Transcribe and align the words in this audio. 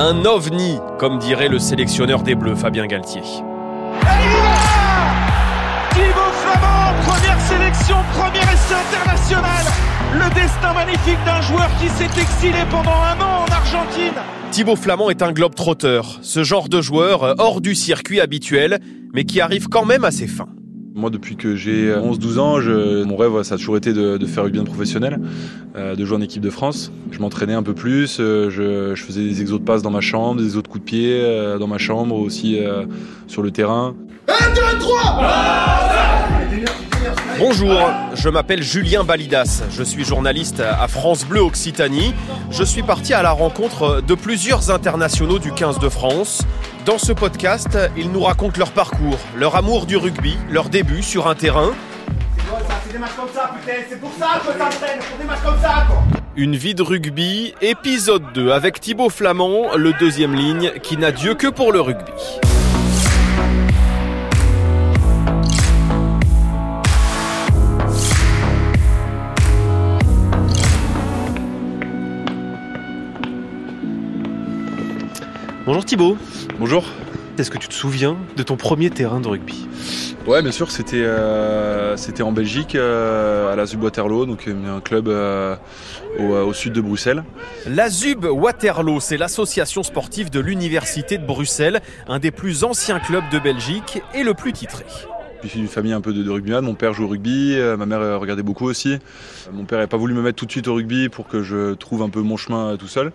Un 0.00 0.24
ovni, 0.26 0.78
comme 0.96 1.18
dirait 1.18 1.48
le 1.48 1.58
sélectionneur 1.58 2.22
des 2.22 2.36
Bleus, 2.36 2.54
Fabien 2.54 2.86
Galtier. 2.86 3.20
Thibaut 3.20 3.42
Flamand, 6.34 6.94
première 7.04 7.40
sélection, 7.40 7.96
premier 8.12 8.38
essai 8.38 8.76
international. 8.76 9.64
Le 10.14 10.34
destin 10.36 10.72
magnifique 10.72 11.18
d'un 11.26 11.40
joueur 11.40 11.68
qui 11.80 11.88
s'est 11.88 12.20
exilé 12.20 12.58
pendant 12.70 12.92
un 12.92 13.20
an 13.20 13.44
en 13.44 13.52
Argentine. 13.52 14.14
Thibaut 14.52 14.76
Flamand 14.76 15.10
est 15.10 15.20
un 15.20 15.32
globe-trotteur, 15.32 16.20
ce 16.22 16.44
genre 16.44 16.68
de 16.68 16.80
joueur 16.80 17.34
hors 17.38 17.60
du 17.60 17.74
circuit 17.74 18.20
habituel, 18.20 18.78
mais 19.12 19.24
qui 19.24 19.40
arrive 19.40 19.66
quand 19.66 19.84
même 19.84 20.04
à 20.04 20.12
ses 20.12 20.28
fins. 20.28 20.46
Moi, 20.94 21.10
depuis 21.10 21.36
que 21.36 21.54
j'ai 21.54 21.92
11-12 21.92 22.38
ans, 22.38 22.60
je, 22.60 23.04
mon 23.04 23.16
rêve, 23.16 23.42
ça 23.42 23.54
a 23.54 23.58
toujours 23.58 23.76
été 23.76 23.92
de, 23.92 24.16
de 24.16 24.26
faire 24.26 24.44
du 24.44 24.50
bien 24.50 24.64
professionnel, 24.64 25.20
euh, 25.76 25.94
de 25.94 26.04
jouer 26.04 26.16
en 26.16 26.20
équipe 26.20 26.42
de 26.42 26.50
France. 26.50 26.90
Je 27.12 27.18
m'entraînais 27.20 27.54
un 27.54 27.62
peu 27.62 27.74
plus, 27.74 28.18
euh, 28.20 28.50
je, 28.50 28.94
je, 28.94 29.04
faisais 29.04 29.22
des 29.22 29.40
exos 29.40 29.60
de 29.60 29.64
passe 29.64 29.82
dans 29.82 29.90
ma 29.90 30.00
chambre, 30.00 30.40
des 30.40 30.46
exos 30.46 30.62
de 30.62 30.68
coups 30.68 30.84
de 30.84 30.88
pied 30.88 31.20
euh, 31.20 31.58
dans 31.58 31.66
ma 31.66 31.78
chambre, 31.78 32.14
aussi 32.16 32.58
euh, 32.58 32.84
sur 33.26 33.42
le 33.42 33.50
terrain. 33.50 33.94
1, 34.28 34.32
2, 34.54 34.78
3 34.80 35.18
Bonjour, 37.38 37.78
je 38.14 38.28
m'appelle 38.28 38.64
Julien 38.64 39.04
Balidas, 39.04 39.62
je 39.70 39.84
suis 39.84 40.04
journaliste 40.04 40.60
à 40.60 40.88
France 40.88 41.24
Bleu 41.24 41.40
Occitanie. 41.40 42.12
Je 42.50 42.64
suis 42.64 42.82
parti 42.82 43.14
à 43.14 43.22
la 43.22 43.30
rencontre 43.30 44.02
de 44.04 44.14
plusieurs 44.16 44.72
internationaux 44.72 45.38
du 45.38 45.52
15 45.52 45.78
de 45.78 45.88
France. 45.88 46.42
Dans 46.88 46.96
ce 46.96 47.12
podcast, 47.12 47.76
ils 47.98 48.10
nous 48.10 48.22
racontent 48.22 48.58
leur 48.58 48.72
parcours, 48.72 49.18
leur 49.36 49.56
amour 49.56 49.84
du 49.84 49.98
rugby, 49.98 50.38
leurs 50.50 50.70
débuts 50.70 51.02
sur 51.02 51.26
un 51.26 51.34
terrain. 51.34 51.74
Une 56.34 56.56
vie 56.56 56.74
de 56.74 56.82
rugby, 56.82 57.52
épisode 57.60 58.32
2 58.32 58.52
avec 58.52 58.80
Thibaut 58.80 59.10
Flamand, 59.10 59.76
le 59.76 59.92
deuxième 60.00 60.34
ligne, 60.34 60.72
qui 60.82 60.96
n'a 60.96 61.12
Dieu 61.12 61.34
que 61.34 61.48
pour 61.48 61.72
le 61.72 61.82
rugby. 61.82 62.10
Bonjour 75.68 75.84
Thibaut. 75.84 76.16
Bonjour. 76.58 76.82
Est-ce 77.36 77.50
que 77.50 77.58
tu 77.58 77.68
te 77.68 77.74
souviens 77.74 78.16
de 78.38 78.42
ton 78.42 78.56
premier 78.56 78.88
terrain 78.88 79.20
de 79.20 79.28
rugby? 79.28 79.68
Ouais, 80.26 80.40
bien 80.40 80.50
sûr, 80.50 80.70
c'était 80.70 81.02
euh, 81.02 81.94
c'était 81.98 82.22
en 82.22 82.32
Belgique, 82.32 82.74
euh, 82.74 83.52
à 83.52 83.54
la 83.54 83.66
Zub 83.66 83.82
Waterloo, 83.82 84.24
donc 84.24 84.48
un 84.48 84.80
club 84.80 85.08
euh, 85.08 85.56
au, 86.18 86.32
au, 86.32 86.54
sud 86.54 86.72
de 86.72 86.80
Bruxelles. 86.80 87.22
La 87.66 87.90
Zub 87.90 88.24
Waterloo, 88.24 88.98
c'est 89.00 89.18
l'association 89.18 89.82
sportive 89.82 90.30
de 90.30 90.40
l'Université 90.40 91.18
de 91.18 91.26
Bruxelles, 91.26 91.82
un 92.08 92.18
des 92.18 92.30
plus 92.30 92.64
anciens 92.64 92.98
clubs 92.98 93.28
de 93.30 93.38
Belgique 93.38 94.00
et 94.14 94.22
le 94.22 94.32
plus 94.32 94.54
titré. 94.54 94.86
Je 95.42 95.48
suis 95.48 95.60
d'une 95.60 95.68
famille 95.68 95.92
un 95.92 96.00
peu 96.00 96.12
de, 96.12 96.22
de 96.22 96.30
rugbyman. 96.30 96.64
Mon 96.64 96.74
père 96.74 96.92
joue 96.92 97.04
au 97.04 97.08
rugby, 97.08 97.54
euh, 97.54 97.76
ma 97.76 97.86
mère 97.86 98.00
euh, 98.00 98.18
regardait 98.18 98.42
beaucoup 98.42 98.66
aussi. 98.66 98.98
Mon 99.52 99.64
père 99.64 99.78
n'avait 99.78 99.88
pas 99.88 99.96
voulu 99.96 100.14
me 100.14 100.22
mettre 100.22 100.36
tout 100.36 100.46
de 100.46 100.50
suite 100.50 100.66
au 100.68 100.74
rugby 100.74 101.08
pour 101.08 101.28
que 101.28 101.42
je 101.42 101.74
trouve 101.74 102.02
un 102.02 102.10
peu 102.10 102.20
mon 102.22 102.36
chemin 102.36 102.72
euh, 102.72 102.76
tout 102.76 102.88
seul. 102.88 103.12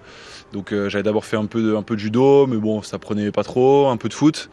Donc 0.53 0.71
euh, 0.71 0.87
j'avais 0.87 1.03
d'abord 1.03 1.25
fait 1.25 1.35
un 1.35 1.47
peu, 1.47 1.61
de, 1.61 1.75
un 1.75 1.81
peu 1.81 1.95
de 1.95 1.99
judo, 1.99 2.47
mais 2.47 2.57
bon, 2.57 2.81
ça 2.81 2.99
prenait 2.99 3.31
pas 3.31 3.43
trop, 3.43 3.87
un 3.87 3.97
peu 3.97 4.07
de 4.07 4.13
foot. 4.13 4.49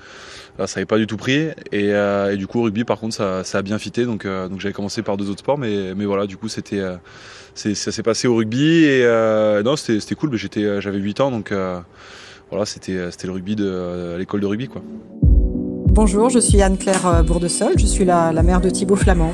Là, 0.59 0.67
ça 0.67 0.81
n'avait 0.81 0.87
pas 0.87 0.98
du 0.98 1.07
tout 1.07 1.17
pris. 1.17 1.48
Et, 1.71 1.93
euh, 1.93 2.35
du 2.37 2.47
coup, 2.47 2.59
au 2.61 2.63
rugby, 2.65 2.85
par 2.85 2.98
contre, 2.98 3.15
ça, 3.15 3.45
ça 3.45 3.59
a 3.59 3.63
bien 3.63 3.79
fité. 3.79 4.05
Donc, 4.05 4.25
euh, 4.25 4.48
donc 4.48 4.61
j'avais 4.61 4.73
commencé 4.73 5.03
par 5.03 5.17
deux 5.17 5.31
autres 5.31 5.41
sports, 5.41 5.59
mais, 5.59 5.95
mais 5.95 6.07
voilà, 6.07 6.27
du 6.27 6.37
coup, 6.37 6.48
c'était, 6.48 6.83
ça 7.55 7.93
s'est 7.93 8.03
passé 8.03 8.27
au 8.27 8.35
rugby. 8.35 8.85
Et 8.85 9.05
non, 9.65 9.77
c'était 9.77 10.15
cool. 10.15 10.35
J'étais, 10.37 10.81
j'avais 10.81 10.98
8 10.98 11.21
ans, 11.21 11.31
donc 11.31 11.53
voilà, 12.51 12.67
c'était 12.67 12.97
le 13.25 13.33
rugby 13.33 13.55
de 13.55 14.17
l'école 14.19 14.41
de 14.41 14.47
rugby, 14.47 14.69
quoi. 14.69 14.83
Bonjour, 15.92 16.30
je 16.30 16.39
suis 16.39 16.62
Anne-Claire 16.62 17.24
Bourdessol, 17.24 17.73
je 17.77 17.84
suis 17.84 18.05
la, 18.05 18.33
la 18.33 18.45
mère 18.45 18.61
de 18.61 18.70
Thibaut 18.70 18.95
Flamand. 18.95 19.33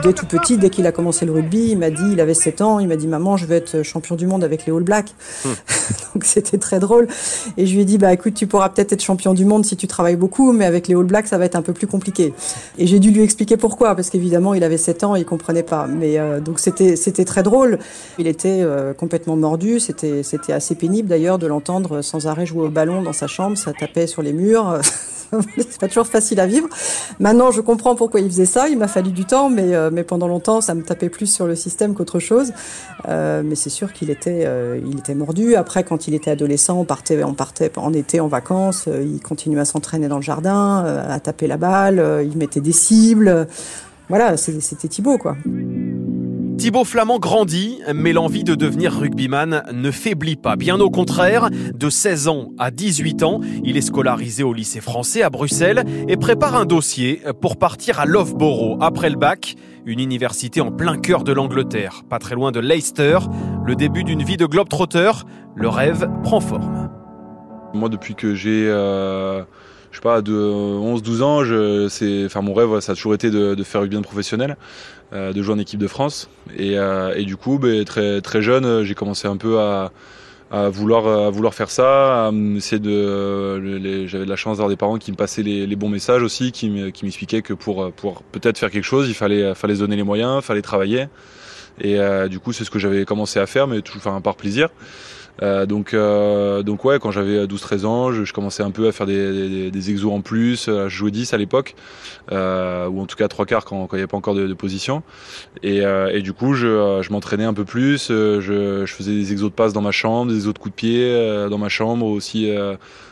Dès 0.00 0.14
tout 0.14 0.26
petit, 0.26 0.56
dès 0.56 0.70
qu'il 0.70 0.86
a 0.86 0.92
commencé 0.92 1.26
le 1.26 1.32
rugby, 1.32 1.68
il 1.70 1.78
m'a 1.78 1.90
dit, 1.90 2.12
il 2.12 2.20
avait 2.20 2.34
7 2.34 2.60
ans, 2.62 2.78
il 2.78 2.88
m'a 2.88 2.96
dit 2.96 3.06
maman, 3.06 3.36
je 3.36 3.46
veux 3.46 3.54
être 3.54 3.82
champion 3.82 4.16
du 4.16 4.26
monde 4.26 4.42
avec 4.42 4.64
les 4.64 4.72
All 4.72 4.82
Blacks. 4.82 5.14
Mmh. 5.44 5.48
Donc 6.14 6.24
c'était 6.24 6.58
très 6.58 6.80
drôle. 6.80 7.08
Et 7.56 7.66
je 7.66 7.74
lui 7.74 7.82
ai 7.82 7.84
dit 7.84 7.98
bah 7.98 8.12
écoute, 8.12 8.34
tu 8.34 8.46
pourras 8.46 8.68
peut-être 8.70 8.92
être 8.92 9.02
champion 9.02 9.34
du 9.34 9.44
monde 9.44 9.64
si 9.64 9.76
tu 9.76 9.86
travailles 9.86 10.16
beaucoup, 10.16 10.52
mais 10.52 10.64
avec 10.64 10.88
les 10.88 10.94
All 10.94 11.04
Blacks, 11.04 11.26
ça 11.26 11.38
va 11.38 11.44
être 11.44 11.56
un 11.56 11.62
peu 11.62 11.72
plus 11.72 11.86
compliqué. 11.86 12.32
Et 12.78 12.86
j'ai 12.86 12.98
dû 13.00 13.10
lui 13.10 13.22
expliquer 13.22 13.56
pourquoi, 13.56 13.94
parce 13.94 14.10
qu'évidemment, 14.10 14.54
il 14.54 14.64
avait 14.64 14.78
7 14.78 15.04
ans, 15.04 15.14
et 15.14 15.20
il 15.20 15.26
comprenait 15.26 15.62
pas. 15.62 15.86
Mais 15.86 16.18
euh, 16.18 16.40
donc 16.40 16.58
c'était 16.58 16.96
c'était 16.96 17.24
très 17.24 17.42
drôle. 17.42 17.78
Il 18.18 18.26
était 18.26 18.60
euh, 18.62 18.94
complètement 18.94 19.36
mordu. 19.36 19.78
C'était 19.78 20.22
c'était 20.22 20.52
assez 20.52 20.74
pénible 20.74 21.08
d'ailleurs 21.08 21.38
de 21.38 21.46
l'entendre 21.46 22.02
sans 22.02 22.26
arrêt 22.26 22.46
jouer 22.46 22.64
au 22.64 22.70
ballon 22.70 23.02
dans 23.02 23.12
sa 23.12 23.26
chambre. 23.26 23.56
Ça 23.58 23.72
tapait 23.72 24.06
sur 24.06 24.22
les 24.22 24.32
murs. 24.32 24.80
c'est 25.56 25.80
pas 25.80 25.88
toujours 25.88 26.06
facile 26.06 26.40
à 26.40 26.46
vivre. 26.46 26.68
Maintenant, 27.20 27.50
je 27.50 27.60
comprends 27.60 27.94
pourquoi 27.94 28.20
il 28.20 28.28
faisait 28.28 28.46
ça. 28.46 28.68
Il 28.68 28.78
m'a 28.78 28.88
fallu 28.88 29.10
du 29.10 29.24
temps, 29.24 29.48
mais, 29.48 29.74
euh, 29.74 29.90
mais 29.92 30.04
pendant 30.04 30.28
longtemps, 30.28 30.60
ça 30.60 30.74
me 30.74 30.82
tapait 30.82 31.08
plus 31.08 31.26
sur 31.26 31.46
le 31.46 31.54
système 31.54 31.94
qu'autre 31.94 32.18
chose. 32.18 32.52
Euh, 33.08 33.42
mais 33.44 33.54
c'est 33.54 33.70
sûr 33.70 33.92
qu'il 33.92 34.10
était, 34.10 34.44
euh, 34.46 34.78
il 34.84 34.98
était 34.98 35.14
mordu. 35.14 35.54
Après, 35.54 35.84
quand 35.84 36.08
il 36.08 36.14
était 36.14 36.30
adolescent, 36.30 36.78
on 36.78 36.84
partait, 36.84 37.22
on 37.24 37.34
partait 37.34 37.70
en 37.76 37.92
été 37.92 38.20
en 38.20 38.28
vacances. 38.28 38.84
Euh, 38.88 39.02
il 39.02 39.20
continuait 39.20 39.60
à 39.60 39.64
s'entraîner 39.64 40.08
dans 40.08 40.16
le 40.16 40.22
jardin, 40.22 40.84
euh, 40.84 41.14
à 41.14 41.20
taper 41.20 41.46
la 41.46 41.56
balle. 41.56 42.22
il 42.24 42.36
mettait 42.36 42.60
des 42.60 42.72
cibles. 42.72 43.46
Voilà, 44.08 44.36
c'était 44.36 44.88
Thibaut, 44.88 45.16
quoi. 45.16 45.36
Thibaut 46.58 46.84
Flamand 46.84 47.18
grandit, 47.18 47.80
mais 47.94 48.12
l'envie 48.12 48.44
de 48.44 48.54
devenir 48.54 48.92
rugbyman 48.92 49.64
ne 49.72 49.90
faiblit 49.90 50.36
pas. 50.36 50.56
Bien 50.56 50.78
au 50.80 50.90
contraire, 50.90 51.50
de 51.50 51.90
16 51.90 52.28
ans 52.28 52.50
à 52.58 52.70
18 52.70 53.22
ans, 53.22 53.40
il 53.64 53.76
est 53.76 53.82
scolarisé 53.82 54.42
au 54.42 54.52
lycée 54.52 54.80
français 54.80 55.22
à 55.22 55.30
Bruxelles 55.30 55.84
et 56.08 56.16
prépare 56.16 56.54
un 56.54 56.64
dossier 56.64 57.22
pour 57.40 57.56
partir 57.56 58.00
à 58.00 58.06
Loughborough 58.06 58.78
après 58.80 59.10
le 59.10 59.16
bac, 59.16 59.56
une 59.86 60.00
université 60.00 60.60
en 60.60 60.70
plein 60.70 60.98
cœur 60.98 61.24
de 61.24 61.32
l'Angleterre, 61.32 62.02
pas 62.08 62.18
très 62.18 62.34
loin 62.34 62.52
de 62.52 62.60
Leicester. 62.60 63.18
Le 63.64 63.74
début 63.74 64.04
d'une 64.04 64.22
vie 64.22 64.36
de 64.36 64.46
globe-trotter, 64.46 65.10
le 65.54 65.68
rêve 65.68 66.08
prend 66.22 66.40
forme. 66.40 66.90
Moi, 67.74 67.88
depuis 67.88 68.14
que 68.14 68.34
j'ai... 68.34 68.66
Euh 68.68 69.42
je 69.92 69.98
sais 69.98 70.02
pas, 70.02 70.22
de 70.22 70.32
11-12 70.32 71.22
ans, 71.22 71.44
je, 71.44 71.86
c'est, 71.88 72.24
enfin 72.24 72.40
mon 72.40 72.54
rêve, 72.54 72.80
ça 72.80 72.92
a 72.92 72.94
toujours 72.94 73.14
été 73.14 73.30
de, 73.30 73.54
de 73.54 73.62
faire 73.62 73.82
bien 73.82 74.02
professionnel, 74.02 74.56
euh, 75.12 75.32
de 75.32 75.42
jouer 75.42 75.54
en 75.54 75.58
équipe 75.58 75.78
de 75.78 75.86
France. 75.86 76.28
Et, 76.56 76.78
euh, 76.78 77.14
et 77.14 77.24
du 77.24 77.36
coup, 77.36 77.58
ben, 77.58 77.84
très 77.84 78.20
très 78.20 78.42
jeune, 78.42 78.82
j'ai 78.82 78.94
commencé 78.94 79.28
un 79.28 79.36
peu 79.36 79.60
à, 79.60 79.92
à 80.50 80.70
vouloir 80.70 81.06
à 81.06 81.30
vouloir 81.30 81.54
faire 81.54 81.70
ça, 81.70 82.26
à 82.26 82.30
de, 82.32 83.58
les, 83.58 84.08
j'avais 84.08 84.24
de 84.24 84.30
la 84.30 84.36
chance 84.36 84.56
d'avoir 84.56 84.70
des 84.70 84.76
parents 84.76 84.98
qui 84.98 85.12
me 85.12 85.16
passaient 85.16 85.42
les, 85.42 85.66
les 85.66 85.76
bons 85.76 85.90
messages 85.90 86.22
aussi, 86.22 86.52
qui, 86.52 86.70
m'expliquaient 86.70 87.42
que 87.42 87.52
pour 87.52 87.92
pour 87.92 88.22
peut-être 88.22 88.58
faire 88.58 88.70
quelque 88.70 88.84
chose, 88.84 89.08
il 89.08 89.14
fallait 89.14 89.54
fallait 89.54 89.76
se 89.76 89.80
donner 89.80 89.96
les 89.96 90.02
moyens, 90.02 90.40
il 90.42 90.42
fallait 90.42 90.62
travailler. 90.62 91.06
Et 91.80 91.98
euh, 91.98 92.28
du 92.28 92.38
coup, 92.38 92.52
c'est 92.52 92.64
ce 92.64 92.70
que 92.70 92.78
j'avais 92.78 93.04
commencé 93.04 93.38
à 93.38 93.46
faire, 93.46 93.66
mais 93.66 93.80
toujours 93.80 94.02
enfin, 94.06 94.20
par 94.20 94.36
plaisir. 94.36 94.68
Euh, 95.40 95.66
donc, 95.66 95.94
euh, 95.94 96.62
donc 96.62 96.84
ouais, 96.84 96.98
quand 96.98 97.10
j'avais 97.10 97.46
12-13 97.46 97.86
ans, 97.86 98.12
je, 98.12 98.24
je, 98.24 98.32
commençais 98.32 98.62
un 98.62 98.70
peu 98.70 98.86
à 98.86 98.92
faire 98.92 99.06
des, 99.06 99.48
des, 99.48 99.70
des 99.70 99.90
exos 99.90 100.12
en 100.12 100.20
plus. 100.20 100.66
Je 100.68 100.88
jouais 100.88 101.10
10 101.10 101.32
à 101.32 101.38
l'époque, 101.38 101.74
euh, 102.30 102.86
ou 102.88 103.00
en 103.00 103.06
tout 103.06 103.16
cas 103.16 103.28
trois 103.28 103.46
quarts 103.46 103.64
quand 103.64 103.88
il 103.92 103.94
n'y 103.94 104.00
avait 104.00 104.06
pas 104.06 104.16
encore 104.16 104.34
de, 104.34 104.46
de 104.46 104.54
position. 104.54 105.02
Et, 105.62 105.84
euh, 105.84 106.10
et, 106.12 106.22
du 106.22 106.32
coup, 106.32 106.54
je, 106.54 107.00
je 107.02 107.12
m'entraînais 107.12 107.44
un 107.44 107.54
peu 107.54 107.64
plus. 107.64 108.08
Je, 108.08 108.40
je, 108.40 108.92
faisais 108.92 109.12
des 109.12 109.32
exos 109.32 109.50
de 109.50 109.54
passe 109.54 109.72
dans 109.72 109.80
ma 109.80 109.92
chambre, 109.92 110.30
des 110.30 110.36
exos 110.36 110.54
de 110.54 110.58
coups 110.58 110.74
de 110.74 110.76
pied 110.76 111.48
dans 111.48 111.58
ma 111.58 111.68
chambre 111.68 112.06
aussi 112.06 112.52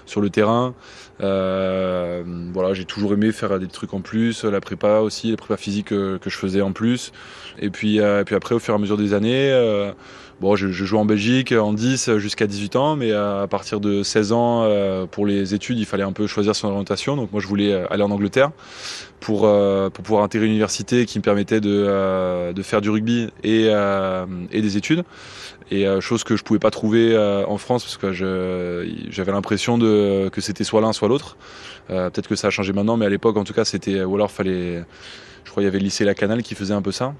sur 0.06 0.20
le 0.20 0.28
terrain. 0.28 0.74
Euh, 1.22 2.22
voilà, 2.52 2.74
j'ai 2.74 2.84
toujours 2.84 3.12
aimé 3.12 3.32
faire 3.32 3.58
des 3.58 3.68
trucs 3.68 3.94
en 3.94 4.00
plus, 4.00 4.44
la 4.44 4.60
prépa 4.60 5.00
aussi, 5.00 5.30
la 5.30 5.36
prépa 5.36 5.56
physique 5.56 5.88
que, 5.88 6.16
que 6.16 6.30
je 6.30 6.36
faisais 6.36 6.60
en 6.60 6.72
plus. 6.72 7.12
Et 7.58 7.70
puis, 7.70 8.00
euh, 8.00 8.22
et 8.22 8.24
puis 8.24 8.34
après, 8.34 8.54
au 8.54 8.58
fur 8.58 8.74
et 8.74 8.76
à 8.76 8.80
mesure 8.80 8.96
des 8.96 9.12
années, 9.14 9.50
euh, 9.50 9.92
bon, 10.40 10.56
je, 10.56 10.68
je 10.68 10.84
joue 10.84 10.98
en 10.98 11.04
Belgique 11.04 11.52
en 11.52 11.72
10 11.72 12.16
jusqu'à 12.16 12.46
18 12.46 12.76
ans, 12.76 12.96
mais 12.96 13.12
à 13.12 13.46
partir 13.48 13.80
de 13.80 14.02
16 14.02 14.32
ans, 14.32 14.62
euh, 14.64 15.06
pour 15.06 15.26
les 15.26 15.54
études, 15.54 15.78
il 15.78 15.86
fallait 15.86 16.02
un 16.02 16.12
peu 16.12 16.26
choisir 16.26 16.56
son 16.56 16.68
orientation. 16.68 17.16
Donc 17.16 17.32
moi, 17.32 17.40
je 17.40 17.46
voulais 17.46 17.74
aller 17.90 18.02
en 18.02 18.10
Angleterre 18.10 18.50
pour, 19.20 19.44
euh, 19.44 19.90
pour 19.90 20.02
pouvoir 20.02 20.24
intégrer 20.24 20.46
une 20.46 20.52
université 20.52 21.04
qui 21.06 21.18
me 21.18 21.22
permettait 21.22 21.60
de, 21.60 21.70
euh, 21.70 22.52
de 22.52 22.62
faire 22.62 22.80
du 22.80 22.90
rugby 22.90 23.28
et, 23.44 23.68
et 24.52 24.62
des 24.62 24.76
études. 24.76 25.04
Et 25.70 25.86
chose 26.00 26.24
que 26.24 26.36
je 26.36 26.42
pouvais 26.42 26.58
pas 26.58 26.72
trouver 26.72 27.16
en 27.46 27.56
France 27.56 27.84
parce 27.84 27.96
que 27.96 28.12
j'avais 29.08 29.32
l'impression 29.32 29.78
de 29.78 30.28
que 30.32 30.40
c'était 30.40 30.64
soit 30.64 30.80
l'un 30.80 30.92
soit 30.92 31.06
l'autre. 31.06 31.36
Peut-être 31.86 32.28
que 32.28 32.34
ça 32.34 32.48
a 32.48 32.50
changé 32.50 32.72
maintenant, 32.72 32.96
mais 32.96 33.06
à 33.06 33.08
l'époque, 33.08 33.36
en 33.36 33.44
tout 33.44 33.52
cas, 33.52 33.64
c'était 33.64 34.02
ou 34.02 34.16
alors 34.16 34.32
fallait. 34.32 34.82
Je 35.44 35.50
crois 35.50 35.62
qu'il 35.62 35.66
y 35.66 35.68
avait 35.68 35.78
le 35.78 35.84
lycée 35.84 36.04
La 36.04 36.14
Canale 36.14 36.42
qui 36.42 36.54
faisait 36.54 36.74
un 36.74 36.82
peu 36.82 36.92
ça 36.92 37.14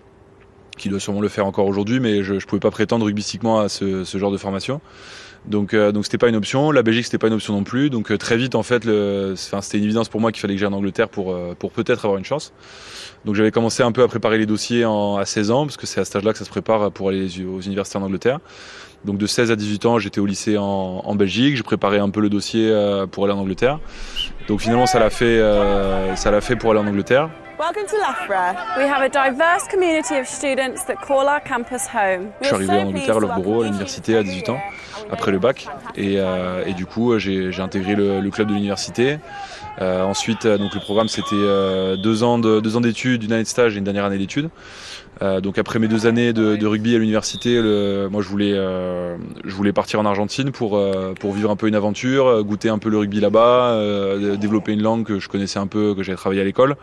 qui 0.80 0.88
doit 0.88 0.98
sûrement 0.98 1.20
le 1.20 1.28
faire 1.28 1.46
encore 1.46 1.66
aujourd'hui, 1.66 2.00
mais 2.00 2.24
je 2.24 2.34
ne 2.34 2.40
pouvais 2.40 2.60
pas 2.60 2.70
prétendre 2.70 3.04
rugbystiquement 3.04 3.60
à 3.60 3.68
ce, 3.68 4.04
genre 4.14 4.32
de 4.32 4.38
formation. 4.38 4.80
Donc, 5.46 5.72
euh, 5.72 5.92
donc 5.92 6.04
c'était 6.04 6.18
pas 6.18 6.28
une 6.28 6.36
option. 6.36 6.70
La 6.70 6.82
Belgique, 6.82 7.04
c'était 7.04 7.18
pas 7.18 7.28
une 7.28 7.34
option 7.34 7.54
non 7.54 7.64
plus. 7.64 7.88
Donc, 7.88 8.10
euh, 8.10 8.18
très 8.18 8.36
vite, 8.36 8.54
en 8.54 8.62
fait, 8.62 8.82
c'était 9.36 9.78
une 9.78 9.84
évidence 9.84 10.08
pour 10.08 10.20
moi 10.20 10.32
qu'il 10.32 10.40
fallait 10.40 10.54
que 10.54 10.60
j'aille 10.60 10.68
en 10.68 10.76
Angleterre 10.76 11.08
pour, 11.08 11.32
euh, 11.32 11.54
pour 11.58 11.70
peut-être 11.72 12.04
avoir 12.04 12.18
une 12.18 12.24
chance. 12.24 12.52
Donc, 13.24 13.34
j'avais 13.34 13.50
commencé 13.50 13.82
un 13.82 13.92
peu 13.92 14.02
à 14.02 14.08
préparer 14.08 14.38
les 14.38 14.46
dossiers 14.46 14.84
à 14.84 15.24
16 15.24 15.50
ans, 15.50 15.64
parce 15.66 15.76
que 15.76 15.86
c'est 15.86 16.00
à 16.00 16.04
cet 16.04 16.16
âge-là 16.16 16.32
que 16.32 16.38
ça 16.38 16.44
se 16.44 16.50
prépare 16.50 16.90
pour 16.90 17.08
aller 17.08 17.28
aux 17.44 17.60
universités 17.60 17.98
en 17.98 18.02
Angleterre. 18.02 18.40
Donc, 19.04 19.18
de 19.18 19.26
16 19.26 19.50
à 19.50 19.56
18 19.56 19.86
ans, 19.86 19.98
j'étais 19.98 20.20
au 20.20 20.26
lycée 20.26 20.58
en, 20.58 20.64
en 20.64 21.14
Belgique. 21.14 21.56
Je 21.56 21.62
préparais 21.62 21.98
un 21.98 22.10
peu 22.10 22.20
le 22.20 22.28
dossier 22.28 22.70
pour 23.10 23.24
aller 23.24 23.32
en 23.32 23.38
Angleterre. 23.38 23.78
Donc, 24.48 24.60
finalement, 24.60 24.86
ça 24.86 24.98
l'a 24.98 25.10
fait, 25.10 25.38
ça 26.16 26.30
l'a 26.30 26.40
fait 26.40 26.56
pour 26.56 26.70
aller 26.70 26.80
en 26.80 26.86
Angleterre. 26.86 27.30
Welcome 27.60 27.88
to 27.88 27.98
Loughborough. 27.98 28.56
We 28.78 28.84
have 28.84 29.02
a 29.02 29.10
diverse 29.10 29.68
community 29.68 30.16
of 30.16 30.26
students 30.26 30.84
that 30.84 31.02
call 31.06 31.28
our 31.28 31.40
campus 31.40 31.86
home. 31.86 32.30
Je 32.40 32.46
suis 32.46 32.54
arrivé 32.54 32.72
en 32.72 32.86
Angleterre 32.86 33.18
à 33.18 33.20
Loughborough 33.20 33.60
à 33.60 33.66
l'université 33.66 34.16
à 34.16 34.22
18 34.22 34.48
ans, 34.48 34.60
après 35.10 35.30
le 35.30 35.38
bac, 35.38 35.68
et, 35.94 36.14
euh, 36.16 36.64
et 36.64 36.72
du 36.72 36.86
coup 36.86 37.18
j'ai 37.18 37.60
intégré 37.60 37.94
le, 37.96 38.22
le, 38.22 38.30
club 38.30 38.48
de 38.48 38.54
l'université. 38.54 39.18
Euh, 39.82 40.02
ensuite, 40.04 40.46
euh, 40.46 40.56
donc 40.56 40.72
le 40.72 40.80
programme 40.80 41.08
c'était 41.08 41.34
euh, 41.34 41.96
deux 41.96 42.22
ans 42.22 42.38
de, 42.38 42.60
deux 42.60 42.78
ans 42.78 42.80
d'études, 42.80 43.24
une 43.24 43.32
année 43.34 43.42
de 43.42 43.48
stage 43.48 43.74
et 43.74 43.78
une 43.78 43.84
dernière 43.84 44.06
année 44.06 44.16
d'études. 44.16 44.48
Euh, 45.20 45.42
donc 45.42 45.58
après 45.58 45.78
mes 45.78 45.88
deux 45.88 46.06
années 46.06 46.32
de, 46.32 46.56
de 46.56 46.66
rugby 46.66 46.94
à 46.94 46.98
l'université, 46.98 47.60
moi 48.10 48.22
je 48.22 48.28
voulais, 48.28 48.54
euh, 48.54 49.18
je 49.44 49.54
voulais 49.54 49.74
partir 49.74 50.00
en 50.00 50.06
Argentine 50.06 50.50
pour, 50.50 50.82
pour 51.20 51.32
vivre 51.34 51.50
un 51.50 51.56
peu 51.56 51.68
une 51.68 51.74
aventure, 51.74 52.42
goûter 52.42 52.70
un 52.70 52.78
peu 52.78 52.88
le 52.88 52.96
rugby 52.96 53.20
là-bas, 53.20 53.76
développer 54.38 54.72
une 54.72 54.82
langue 54.82 55.04
que 55.04 55.18
je 55.18 55.28
connaissais 55.28 55.58
un 55.58 55.66
peu, 55.66 55.94
que 55.94 56.02
j'avais 56.02 56.16
travaillé 56.16 56.40
à 56.40 56.44
l'école. 56.44 56.76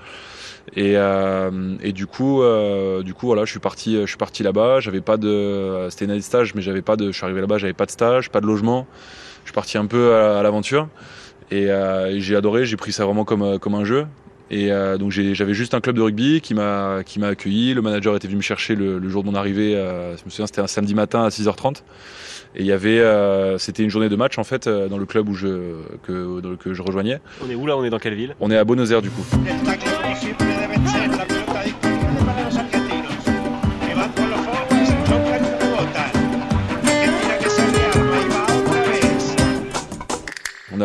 Et, 0.76 0.94
euh, 0.98 1.76
et, 1.82 1.94
du 1.94 2.08
coup, 2.08 2.42
euh, 2.42 3.02
du 3.02 3.14
coup, 3.14 3.28
voilà, 3.28 3.46
je 3.46 3.52
suis 3.52 3.60
parti, 3.60 3.96
je 4.02 4.06
suis 4.06 4.18
parti 4.18 4.44
là-bas. 4.44 4.80
J'avais 4.80 5.02
pas 5.02 5.18
de, 5.18 5.88
c'était 5.90 6.06
une 6.06 6.12
année 6.12 6.20
de 6.20 6.26
stage, 6.26 6.54
mais 6.56 6.62
j'avais 6.62 6.82
pas 6.82 6.96
de, 6.96 7.12
je 7.12 7.18
suis 7.18 7.24
arrivé 7.24 7.42
là-bas, 7.42 7.58
j'avais 7.58 7.74
pas 7.74 7.86
de 7.86 7.92
stage, 7.92 8.30
pas 8.30 8.42
de 8.42 8.48
logement. 8.48 8.86
Je 9.44 9.50
suis 9.50 9.56
parti 9.56 9.78
un 9.78 9.86
peu 9.86 10.14
à, 10.14 10.44
l'aventure 10.44 10.90
et, 11.52 11.72
euh, 11.72 12.08
et 12.08 12.20
j'ai 12.20 12.36
adoré. 12.36 12.66
J'ai 12.66 12.76
pris 12.76 12.92
ça 12.92 13.06
vraiment 13.06 13.24
comme 13.24 13.60
comme 13.60 13.76
un 13.76 13.86
jeu. 13.86 14.08
Et 14.50 14.72
euh, 14.72 14.98
donc 14.98 15.12
j'avais 15.12 15.54
juste 15.54 15.74
un 15.74 15.82
club 15.82 15.96
de 15.98 16.02
rugby 16.02 16.42
qui 16.42 16.54
m'a 16.54 17.02
qui 17.06 17.20
m'a 17.20 17.28
accueilli. 17.28 17.74
Le 17.74 17.82
manager 17.82 18.16
était 18.16 18.28
venu 18.28 18.38
me 18.38 18.42
chercher 18.42 18.76
le, 18.76 18.98
le 18.98 19.10
jour 19.10 19.24
de 19.24 19.30
mon 19.30 19.36
arrivée. 19.36 19.76
Euh, 19.76 20.16
je 20.18 20.24
me 20.26 20.30
souviens, 20.30 20.48
c'était 20.48 20.62
un 20.62 20.68
samedi 20.68 20.96
matin 20.96 21.24
à 21.24 21.30
6h30. 21.30 21.82
Et 22.56 22.62
il 22.62 22.66
y 22.66 22.72
avait, 22.72 23.00
euh, 23.00 23.58
c'était 23.58 23.84
une 23.84 23.90
journée 23.90 24.10
de 24.10 24.16
match 24.16 24.38
en 24.38 24.44
fait 24.44 24.68
dans 24.70 24.98
le 24.98 25.06
club 25.06 25.28
où 25.30 25.34
je 25.34 25.76
que, 26.04 26.40
dans 26.40 26.52
le, 26.52 26.56
que 26.56 26.74
je 26.74 26.82
rejoignais. 26.82 27.20
On 27.46 27.50
est 27.50 27.56
où 27.56 27.68
là? 27.68 27.78
On 27.78 27.84
est 27.84 27.90
dans 27.90 28.00
quelle 28.00 28.16
ville? 28.16 28.36
On 28.40 28.50
est 28.50 28.58
à 28.58 28.64
Buenos 28.64 28.90
Aires 28.92 29.02
du 29.02 29.10
coup. 29.10 29.26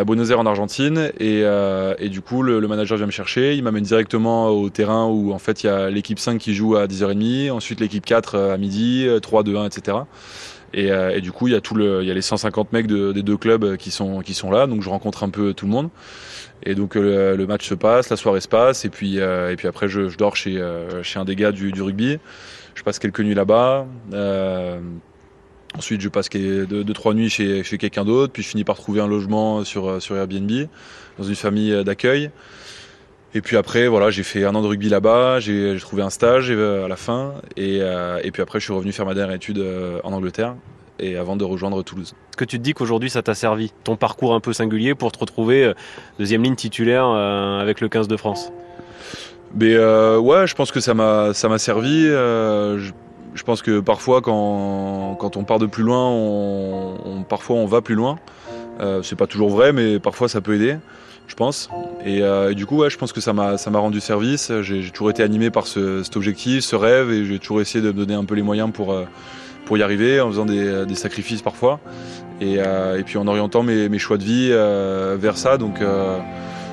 À 0.02 0.04
Buenos 0.04 0.30
Aires 0.30 0.40
en 0.40 0.46
Argentine 0.46 1.12
et, 1.20 1.42
euh, 1.44 1.94
du 2.08 2.22
coup 2.22 2.42
le, 2.42 2.60
manager 2.66 2.96
vient 2.96 3.06
me 3.06 3.12
chercher, 3.12 3.54
il 3.54 3.62
m'amène 3.62 3.84
directement 3.84 4.48
au 4.48 4.68
terrain 4.68 5.06
où 5.06 5.32
en 5.32 5.38
fait 5.38 5.62
il 5.62 5.68
y 5.68 5.70
a 5.70 5.90
l'équipe 5.90 6.18
5 6.18 6.38
qui 6.38 6.54
joue 6.54 6.74
à 6.74 6.88
10h30, 6.88 7.52
ensuite 7.52 7.78
l'équipe 7.78 8.04
4 8.04 8.34
euh, 8.34 8.54
à 8.54 8.56
midi, 8.56 9.06
3, 9.22 9.44
2, 9.44 9.56
1, 9.56 9.66
etc. 9.66 9.98
Et, 10.74 10.90
euh, 10.90 11.20
du 11.20 11.30
coup 11.30 11.46
il 11.46 11.52
y 11.52 11.56
a 11.56 11.60
tout 11.60 11.76
le, 11.76 12.02
il 12.02 12.08
y 12.08 12.10
a 12.10 12.14
les 12.14 12.20
150 12.20 12.72
mecs 12.72 12.88
de, 12.88 13.12
des 13.12 13.22
deux 13.22 13.36
clubs 13.36 13.76
qui 13.76 13.92
sont 13.92 14.22
qui 14.22 14.34
sont 14.34 14.50
là, 14.50 14.66
donc 14.66 14.82
je 14.82 14.90
rencontre 14.90 15.22
un 15.22 15.30
peu 15.30 15.54
tout 15.54 15.66
le 15.66 15.72
monde. 15.72 15.88
Et 16.64 16.74
donc 16.74 16.96
le, 16.96 17.46
match 17.46 17.68
se 17.68 17.74
passe, 17.74 18.10
la 18.10 18.16
soirée 18.16 18.40
se 18.40 18.48
passe, 18.48 18.84
et 18.84 18.88
puis 18.88 19.20
après 19.20 19.86
je, 19.86 20.16
dors 20.16 20.34
chez 20.34 20.60
un 21.14 21.24
des 21.24 21.36
gars 21.36 21.52
du 21.52 21.80
rugby. 21.80 22.18
Je 22.74 22.82
passe 22.82 22.98
quelques 22.98 23.20
nuits 23.20 23.34
là-bas. 23.34 23.86
Ensuite, 25.76 26.00
je 26.00 26.08
passe 26.08 26.28
deux, 26.30 26.66
deux 26.66 26.92
trois 26.92 27.14
nuits 27.14 27.30
chez, 27.30 27.64
chez 27.64 27.78
quelqu'un 27.78 28.04
d'autre, 28.04 28.32
puis 28.32 28.42
je 28.42 28.48
finis 28.48 28.64
par 28.64 28.76
trouver 28.76 29.00
un 29.00 29.08
logement 29.08 29.64
sur, 29.64 30.02
sur 30.02 30.16
Airbnb, 30.16 30.50
dans 31.18 31.24
une 31.24 31.34
famille 31.34 31.84
d'accueil. 31.84 32.30
Et 33.34 33.40
puis 33.40 33.56
après, 33.56 33.88
voilà, 33.88 34.10
j'ai 34.10 34.22
fait 34.22 34.44
un 34.44 34.54
an 34.54 34.60
de 34.60 34.66
rugby 34.66 34.90
là-bas, 34.90 35.40
j'ai 35.40 35.76
trouvé 35.80 36.02
un 36.02 36.10
stage 36.10 36.50
à 36.50 36.86
la 36.86 36.96
fin, 36.96 37.34
et, 37.56 37.78
euh, 37.80 38.20
et 38.22 38.30
puis 38.30 38.42
après, 38.42 38.60
je 38.60 38.64
suis 38.64 38.74
revenu 38.74 38.92
faire 38.92 39.06
ma 39.06 39.14
dernière 39.14 39.34
étude 39.34 39.58
euh, 39.58 40.00
en 40.04 40.12
Angleterre, 40.12 40.54
et 41.00 41.16
avant 41.16 41.36
de 41.36 41.44
rejoindre 41.44 41.82
Toulouse. 41.82 42.14
Est-ce 42.28 42.36
que 42.36 42.44
tu 42.44 42.58
te 42.58 42.62
dis 42.62 42.74
qu'aujourd'hui, 42.74 43.08
ça 43.08 43.22
t'a 43.22 43.34
servi, 43.34 43.72
ton 43.84 43.96
parcours 43.96 44.34
un 44.34 44.40
peu 44.40 44.52
singulier, 44.52 44.94
pour 44.94 45.12
te 45.12 45.18
retrouver 45.18 45.64
euh, 45.64 45.74
deuxième 46.18 46.42
ligne 46.42 46.56
titulaire 46.56 47.06
avec 47.06 47.80
le 47.80 47.88
15 47.88 48.06
de 48.06 48.18
France? 48.18 48.52
Mais 49.54 49.74
euh, 49.74 50.18
ouais, 50.18 50.46
je 50.46 50.54
pense 50.54 50.72
que 50.72 50.80
ça 50.80 50.94
m'a 50.94 51.34
ça 51.34 51.48
m'a 51.48 51.58
servi. 51.58 52.06
Euh, 52.06 52.78
je, 52.78 52.92
je 53.34 53.42
pense 53.42 53.62
que 53.62 53.80
parfois, 53.80 54.20
quand, 54.20 55.16
quand 55.18 55.36
on 55.36 55.44
part 55.44 55.58
de 55.58 55.66
plus 55.66 55.82
loin, 55.82 56.08
on, 56.08 56.94
on 57.04 57.22
parfois 57.22 57.56
on 57.56 57.66
va 57.66 57.80
plus 57.80 57.94
loin. 57.94 58.18
Euh, 58.80 59.02
c'est 59.02 59.16
pas 59.16 59.26
toujours 59.26 59.50
vrai, 59.50 59.72
mais 59.72 59.98
parfois 59.98 60.28
ça 60.28 60.40
peut 60.40 60.54
aider, 60.54 60.76
je 61.28 61.34
pense. 61.34 61.68
Et, 62.04 62.22
euh, 62.22 62.54
du 62.54 62.66
coup, 62.66 62.78
ouais, 62.78 62.90
je 62.90 62.98
pense 62.98 63.12
que 63.12 63.20
ça 63.20 63.32
m'a 63.32 63.56
rendu 63.78 64.00
service. 64.00 64.50
J'ai 64.62 64.90
toujours 64.90 65.10
été 65.10 65.22
animé 65.22 65.50
par 65.50 65.66
ce, 65.66 66.02
cet 66.02 66.16
objectif, 66.16 66.64
ce 66.64 66.74
rêve, 66.76 67.10
et 67.10 67.24
j'ai 67.24 67.38
toujours 67.38 67.60
essayé 67.60 67.82
de 67.84 67.92
me 67.92 68.04
donner 68.04 68.14
un 68.14 68.24
peu 68.24 68.34
les 68.34 68.42
moyens 68.42 68.70
pour 68.72 68.92
euh, 68.92 69.04
pour 69.64 69.78
y 69.78 69.82
arriver, 69.82 70.20
en 70.20 70.28
faisant 70.28 70.44
des, 70.44 70.84
des 70.86 70.94
sacrifices 70.96 71.40
parfois, 71.40 71.78
et, 72.40 72.56
euh, 72.58 72.98
et 72.98 73.04
puis 73.04 73.16
en 73.16 73.28
orientant 73.28 73.62
mes, 73.62 73.88
mes 73.88 73.98
choix 74.00 74.18
de 74.18 74.24
vie 74.24 74.48
euh, 74.50 75.16
vers 75.18 75.36
ça. 75.36 75.56
Donc, 75.56 75.80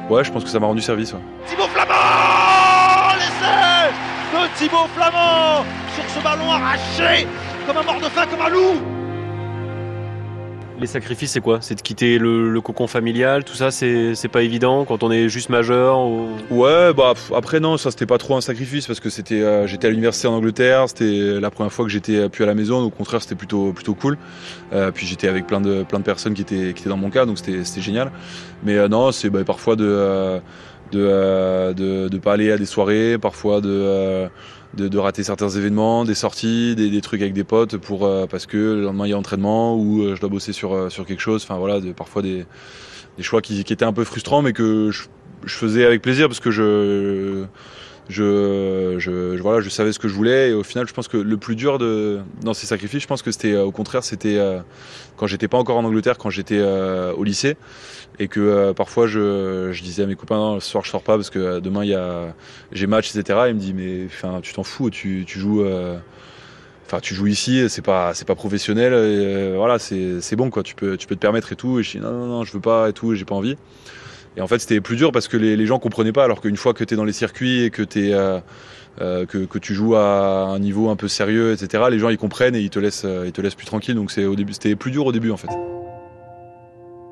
ouais, 0.09 0.23
je 0.23 0.31
pense 0.31 0.43
que 0.43 0.49
ça 0.49 0.59
m'a 0.59 0.65
rendu 0.65 0.81
service. 0.81 1.13
Ouais. 1.13 1.19
Thibaut 1.47 1.67
Flamand, 1.67 3.13
l'essai 3.15 3.93
de 4.33 4.48
Thibaut 4.59 4.89
Flamand 4.93 5.63
sur 5.95 6.03
ce 6.09 6.21
ballon 6.21 6.51
arraché 6.51 7.25
comme 7.65 7.77
un 7.77 7.83
mort 7.83 8.01
de 8.01 8.09
faim, 8.09 8.25
comme 8.29 8.41
un 8.41 8.49
loup. 8.49 8.81
Les 10.81 10.87
sacrifices, 10.87 11.31
c'est 11.31 11.39
quoi? 11.39 11.59
C'est 11.61 11.75
de 11.75 11.81
quitter 11.81 12.17
le, 12.17 12.49
le, 12.49 12.59
cocon 12.59 12.85
familial, 12.87 13.45
tout 13.45 13.53
ça, 13.53 13.71
c'est 13.71 14.27
pas 14.29 14.43
évident 14.43 14.83
quand 14.83 15.01
on 15.01 15.11
est 15.11 15.29
juste 15.29 15.47
majeur 15.47 15.99
ou... 15.99 16.27
Ouais, 16.49 16.93
bah 16.93 17.13
après 17.33 17.61
non, 17.61 17.77
ça 17.77 17.91
c'était 17.91 18.05
pas 18.05 18.17
trop 18.17 18.35
un 18.35 18.41
sacrifice 18.41 18.85
parce 18.85 18.99
que 18.99 19.09
c'était, 19.09 19.41
euh, 19.41 19.65
j'étais 19.65 19.87
à 19.87 19.91
l'université 19.91 20.27
en 20.27 20.33
Angleterre, 20.33 20.89
c'était 20.89 21.39
la 21.39 21.51
première 21.51 21.71
fois 21.71 21.85
que 21.85 21.91
j'étais 21.91 22.27
plus 22.27 22.43
à 22.43 22.47
la 22.47 22.53
maison, 22.53 22.81
donc 22.81 22.93
au 22.93 22.97
contraire 22.97 23.21
c'était 23.21 23.35
plutôt 23.35 23.71
plutôt 23.71 23.93
cool. 23.93 24.17
Euh, 24.73 24.91
puis 24.91 25.07
j'étais 25.07 25.29
avec 25.29 25.47
plein 25.47 25.61
de 25.61 25.83
plein 25.83 25.99
de 25.99 26.03
personnes 26.03 26.33
qui 26.33 26.41
étaient 26.41 26.73
qui 26.73 26.81
étaient 26.81 26.89
dans 26.89 26.97
mon 26.97 27.09
cas, 27.09 27.25
donc 27.25 27.37
c'était 27.37 27.63
c'était 27.63 27.81
génial. 27.81 28.11
Mais 28.63 28.75
euh, 28.75 28.87
non, 28.89 29.11
c'est 29.11 29.29
bah, 29.29 29.43
parfois 29.45 29.75
de 29.75 29.85
euh, 29.85 30.39
de, 30.91 31.73
de 31.73 32.07
de 32.07 32.17
pas 32.17 32.33
aller 32.33 32.51
à 32.51 32.57
des 32.57 32.65
soirées, 32.65 33.17
parfois 33.17 33.61
de 33.61 34.29
de, 34.75 34.87
de, 34.87 34.97
rater 34.97 35.23
certains 35.23 35.49
événements, 35.49 36.05
des 36.05 36.13
sorties, 36.13 36.75
des, 36.75 36.89
des 36.89 37.01
trucs 37.01 37.21
avec 37.21 37.33
des 37.33 37.43
potes 37.43 37.77
pour 37.77 38.05
euh, 38.05 38.27
parce 38.27 38.45
que 38.45 38.57
le 38.57 38.83
lendemain 38.83 39.07
il 39.07 39.09
y 39.09 39.13
a 39.13 39.17
entraînement 39.17 39.75
ou 39.75 40.01
euh, 40.03 40.15
je 40.15 40.21
dois 40.21 40.29
bosser 40.29 40.53
sur 40.53 40.73
euh, 40.73 40.89
sur 40.89 41.05
quelque 41.05 41.21
chose. 41.21 41.43
Enfin 41.43 41.57
voilà, 41.57 41.79
de, 41.79 41.91
parfois 41.91 42.21
des, 42.21 42.45
des 43.17 43.23
choix 43.23 43.41
qui, 43.41 43.63
qui, 43.63 43.73
étaient 43.73 43.85
un 43.85 43.93
peu 43.93 44.03
frustrants, 44.03 44.41
mais 44.41 44.53
que 44.53 44.91
je, 44.91 45.03
je, 45.45 45.55
faisais 45.55 45.85
avec 45.85 46.01
plaisir 46.01 46.27
parce 46.27 46.39
que 46.39 46.51
je 46.51 47.45
je, 48.09 48.95
je, 48.97 49.39
voilà, 49.39 49.61
je 49.61 49.69
savais 49.69 49.93
ce 49.93 49.99
que 49.99 50.07
je 50.07 50.15
voulais 50.15 50.49
et 50.49 50.53
au 50.53 50.63
final, 50.63 50.87
je 50.87 50.93
pense 50.93 51.07
que 51.07 51.17
le 51.17 51.37
plus 51.37 51.55
dur 51.55 51.77
de, 51.77 52.19
dans 52.41 52.55
ces 52.55 52.65
sacrifices, 52.65 53.03
je 53.03 53.07
pense 53.07 53.21
que 53.21 53.31
c'était 53.31 53.55
au 53.55 53.71
contraire, 53.71 54.03
c'était 54.03 54.37
euh, 54.37 54.59
quand 55.15 55.27
j'étais 55.27 55.47
pas 55.47 55.59
encore 55.59 55.77
en 55.77 55.83
Angleterre, 55.83 56.17
quand 56.17 56.31
j'étais 56.31 56.57
euh, 56.57 57.13
au 57.13 57.23
lycée 57.23 57.55
et 58.17 58.27
que 58.27 58.39
euh, 58.39 58.73
parfois 58.73 59.05
je, 59.05 59.69
je, 59.71 59.83
disais 59.83 60.03
à 60.03 60.05
mes 60.07 60.15
copains, 60.15 60.37
non, 60.37 60.59
ce 60.59 60.67
soir 60.67 60.83
je 60.83 60.89
sors 60.89 61.03
pas 61.03 61.17
parce 61.17 61.29
que 61.29 61.59
demain 61.59 61.83
il 61.83 61.91
y 61.91 61.95
a, 61.95 62.33
j'ai 62.71 62.87
match, 62.87 63.15
etc. 63.15 63.41
Et 63.45 63.49
ils 63.49 63.55
me 63.55 63.59
disent, 63.59 63.73
mais 63.75 64.05
enfin, 64.07 64.39
tu 64.41 64.53
t'en 64.53 64.63
fous, 64.63 64.89
tu, 64.89 65.23
tu 65.27 65.39
joues. 65.39 65.63
Enfin, 66.87 67.01
tu 67.01 67.13
joues 67.13 67.27
ici, 67.27 67.69
c'est 67.69 67.83
pas, 67.83 68.15
c'est 68.15 68.25
pas 68.27 68.33
professionnel. 68.33 68.93
Et, 68.93 69.55
voilà, 69.55 69.77
c'est, 69.77 70.21
c'est 70.21 70.35
bon 70.35 70.49
quoi. 70.49 70.63
Tu 70.63 70.73
peux, 70.73 70.97
tu 70.97 71.05
peux 71.05 71.13
te 71.13 71.19
permettre 71.19 71.53
et 71.53 71.55
tout. 71.55 71.79
Et 71.79 71.83
je 71.83 71.91
dis 71.91 71.99
non, 71.99 72.11
non, 72.11 72.25
non, 72.25 72.43
je 72.43 72.51
veux 72.53 72.59
pas 72.59 72.89
et 72.89 72.93
tout. 72.93 73.13
J'ai 73.13 73.25
pas 73.25 73.35
envie. 73.35 73.55
Et 74.39 74.41
en 74.41 74.47
fait, 74.47 74.59
c'était 74.59 74.81
plus 74.81 74.95
dur 74.95 75.11
parce 75.11 75.27
que 75.27 75.37
les, 75.37 75.55
les 75.55 75.65
gens 75.65 75.77
comprenaient 75.77 76.13
pas. 76.13 76.23
Alors 76.23 76.41
qu'une 76.41 76.57
fois 76.57 76.73
que 76.73 76.83
tu 76.83 76.93
es 76.93 76.97
dans 76.97 77.03
les 77.03 77.13
circuits 77.13 77.63
et 77.63 77.69
que, 77.69 77.83
es, 77.83 78.13
euh, 78.13 78.39
euh, 79.01 79.25
que, 79.25 79.39
que, 79.39 79.59
tu 79.59 79.73
joues 79.73 79.95
à 79.95 80.45
un 80.47 80.59
niveau 80.59 80.89
un 80.89 80.95
peu 80.95 81.07
sérieux, 81.07 81.51
etc., 81.51 81.83
les 81.91 81.99
gens 81.99 82.09
ils 82.09 82.17
comprennent 82.17 82.55
et 82.55 82.61
ils 82.61 82.69
te 82.69 82.79
laissent, 82.79 83.05
ils 83.25 83.31
te 83.33 83.41
laissent 83.41 83.55
plus 83.55 83.67
tranquille. 83.67 83.95
Donc 83.95 84.11
c'est 84.11 84.25
au 84.25 84.35
début, 84.35 84.53
c'était 84.53 84.75
plus 84.75 84.91
dur 84.91 85.05
au 85.05 85.11
début 85.11 85.29
en 85.29 85.37
fait. 85.37 85.49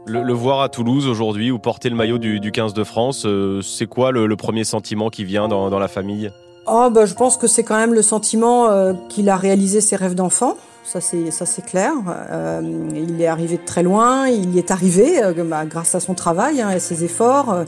Le, 0.08 0.24
le 0.24 0.34
voir 0.34 0.62
à 0.62 0.70
Toulouse 0.70 1.06
aujourd'hui 1.06 1.52
ou 1.52 1.60
porter 1.60 1.90
le 1.90 1.96
maillot 1.98 2.18
du, 2.18 2.40
du 2.40 2.54
15 2.54 2.74
de 2.74 2.86
France, 2.86 3.26
euh, 3.26 3.62
c'est 3.62 3.88
quoi 3.88 4.14
le, 4.14 4.26
le, 4.26 4.36
premier 4.38 4.64
sentiment 4.64 5.10
qui 5.10 5.26
vient 5.26 5.50
dans, 5.50 5.70
dans 5.70 5.80
la 5.80 5.90
famille? 5.90 6.32
Oh, 6.66 6.90
bah, 6.90 7.06
je 7.06 7.14
pense 7.14 7.36
que 7.36 7.46
c'est 7.46 7.64
quand 7.64 7.76
même 7.76 7.94
le 7.94 8.02
sentiment 8.02 8.70
euh, 8.70 8.94
qu'il 9.10 9.28
a 9.28 9.36
réalisé 9.36 9.82
ses 9.82 9.98
rêves 9.98 10.16
d'enfant 10.16 10.56
ça 10.88 11.02
c'est 11.02 11.66
clair. 11.66 11.94
Euh, 12.32 12.62
il 12.96 13.22
est 13.22 13.28
arrivé 13.28 13.58
de 13.58 13.66
très 13.66 13.84
loin, 13.84 14.28
il 14.30 14.56
y 14.56 14.58
est 14.58 14.72
arrivé 14.72 15.22
euh, 15.22 15.34
bah, 15.44 15.66
grâce 15.66 15.96
à 15.96 16.00
son 16.00 16.14
travail 16.14 16.62
hein, 16.62 16.72
et 16.72 16.80
ses 16.80 17.04
efforts. 17.04 17.66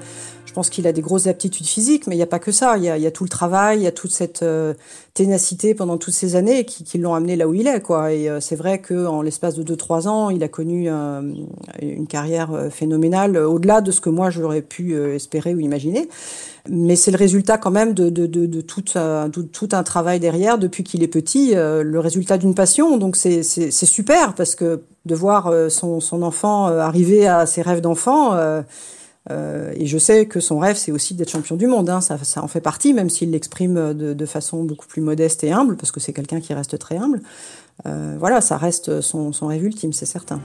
Je 0.50 0.54
pense 0.56 0.72
qu'il 0.72 0.88
a 0.88 0.92
des 0.94 1.02
grosses 1.02 1.28
aptitudes 1.28 1.68
physiques, 1.68 2.08
mais 2.08 2.16
il 2.16 2.18
n'y 2.18 2.24
a 2.24 2.28
pas 2.28 2.40
que 2.40 2.52
ça. 2.52 2.76
Il 2.76 2.84
y 2.84 2.90
a, 2.90 3.12
tout 3.12 3.24
le 3.24 3.30
travail, 3.30 3.78
il 3.78 3.84
y 3.84 3.88
a 3.88 3.92
toute 3.92 4.10
cette 4.10 4.42
euh, 4.42 4.74
ténacité 5.14 5.76
pendant 5.76 6.00
toutes 6.00 6.16
ces 6.16 6.36
années 6.36 6.66
qui, 6.66 6.98
l'ont 6.98 7.14
amené 7.14 7.36
là 7.36 7.48
où 7.48 7.54
il 7.54 7.68
est. 7.68 7.78
Et 7.78 8.30
euh, 8.32 8.40
c'est 8.40 8.56
vrai 8.56 8.82
qu'en 8.82 9.22
l'espace 9.22 9.54
de 9.54 9.76
2-3 9.76 10.08
ans, 10.08 10.32
il 10.32 10.44
a 10.44 10.48
connu 10.48 10.90
une 10.90 12.08
carrière 12.08 12.50
phénoménale, 12.72 13.38
au-delà 13.38 13.82
de 13.82 13.92
ce 13.92 14.02
que 14.02 14.10
moi 14.10 14.32
j'aurais 14.32 14.64
pu 14.64 14.96
espérer 15.14 15.54
ou 15.54 15.60
imaginer. 15.60 16.10
Mais 16.68 16.96
c'est 16.96 17.12
le 17.12 17.18
résultat 17.18 17.60
quand 17.60 17.70
même 17.70 17.94
de, 17.94 18.62
tout, 18.62 18.86
un 18.96 19.84
travail 19.84 20.20
derrière 20.20 20.58
depuis 20.58 20.84
qu'il 20.84 21.04
est 21.04 21.08
petit, 21.08 21.54
le 21.54 22.00
résultat 22.00 22.40
d'une 22.40 22.56
passion. 22.56 22.98
Donc 22.98 23.18
c'est 23.18 23.44
super 23.72 24.34
parce 24.34 24.56
que 24.56 24.82
de 25.06 25.16
voir 25.16 25.54
son 25.70 26.24
enfant 26.24 26.66
arriver 26.66 27.28
à 27.28 27.46
ses 27.46 27.62
rêves 27.62 27.82
d'enfant 27.82 28.34
euh, 29.30 29.72
et 29.76 29.86
je 29.86 29.98
sais 29.98 30.26
que 30.26 30.40
son 30.40 30.60
rêve, 30.60 30.76
c'est 30.76 30.92
aussi 30.92 31.14
d'être 31.14 31.30
champion 31.30 31.56
du 31.56 31.68
monde. 31.68 31.90
Hein. 31.90 32.02
Ça, 32.02 32.18
en 32.38 32.48
fait 32.48 32.62
partie, 32.62 32.94
même 32.94 33.10
s'il 33.10 33.32
l'exprime 33.32 33.94
de, 33.94 34.14
de, 34.14 34.26
façon 34.26 34.64
beaucoup 34.64 34.88
plus 34.88 35.02
modeste 35.02 35.44
et 35.44 35.52
humble, 35.52 35.76
parce 35.76 35.92
que 35.92 36.00
c'est 36.00 36.14
quelqu'un 36.14 36.40
qui 36.40 36.54
reste 36.54 36.78
très 36.80 36.98
humble. 36.98 37.22
Euh, 37.86 38.16
voilà, 38.20 38.42
ça 38.42 38.58
reste 38.58 39.02
son 39.02 39.32
rêve 39.48 39.64
ultime, 39.64 39.94
c'est 39.94 40.06
certain. 40.06 40.42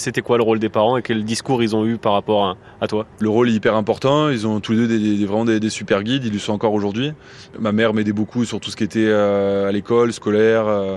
C'était 0.00 0.22
quoi 0.22 0.38
le 0.38 0.42
rôle 0.42 0.58
des 0.58 0.70
parents 0.70 0.96
et 0.96 1.02
quel 1.02 1.24
discours 1.24 1.62
ils 1.62 1.76
ont 1.76 1.84
eu 1.84 1.98
par 1.98 2.14
rapport 2.14 2.56
à, 2.80 2.86
toi? 2.88 3.04
Le 3.18 3.28
rôle 3.28 3.50
est 3.50 3.52
hyper 3.52 3.74
important. 3.74 4.30
Ils 4.30 4.46
ont 4.46 4.58
tous 4.58 4.72
les 4.72 4.78
deux 4.78 4.98
des, 4.98 5.26
vraiment 5.26 5.44
des, 5.44 5.68
super 5.68 6.02
guides. 6.02 6.24
Ils 6.24 6.32
le 6.32 6.38
sont 6.38 6.54
encore 6.54 6.72
aujourd'hui. 6.72 7.12
Ma 7.58 7.70
mère 7.70 7.92
m'aidait 7.92 8.14
beaucoup 8.14 8.46
sur 8.46 8.60
tout 8.60 8.70
ce 8.70 8.76
qui 8.76 8.84
était 8.84 9.08
euh, 9.08 9.68
à 9.68 9.72
l'école, 9.72 10.14
scolaire. 10.14 10.66
Euh, 10.66 10.96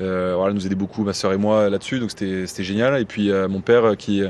euh, 0.00 0.34
voilà, 0.36 0.52
nous 0.52 0.66
aidait 0.66 0.74
beaucoup, 0.74 1.04
ma 1.04 1.12
soeur 1.12 1.32
et 1.32 1.36
moi, 1.36 1.70
là-dessus. 1.70 2.00
Donc 2.00 2.10
c'était 2.10 2.64
génial. 2.64 3.00
Et 3.00 3.04
puis 3.04 3.30
mon 3.48 3.60
père 3.60 3.96
qui 3.96 4.24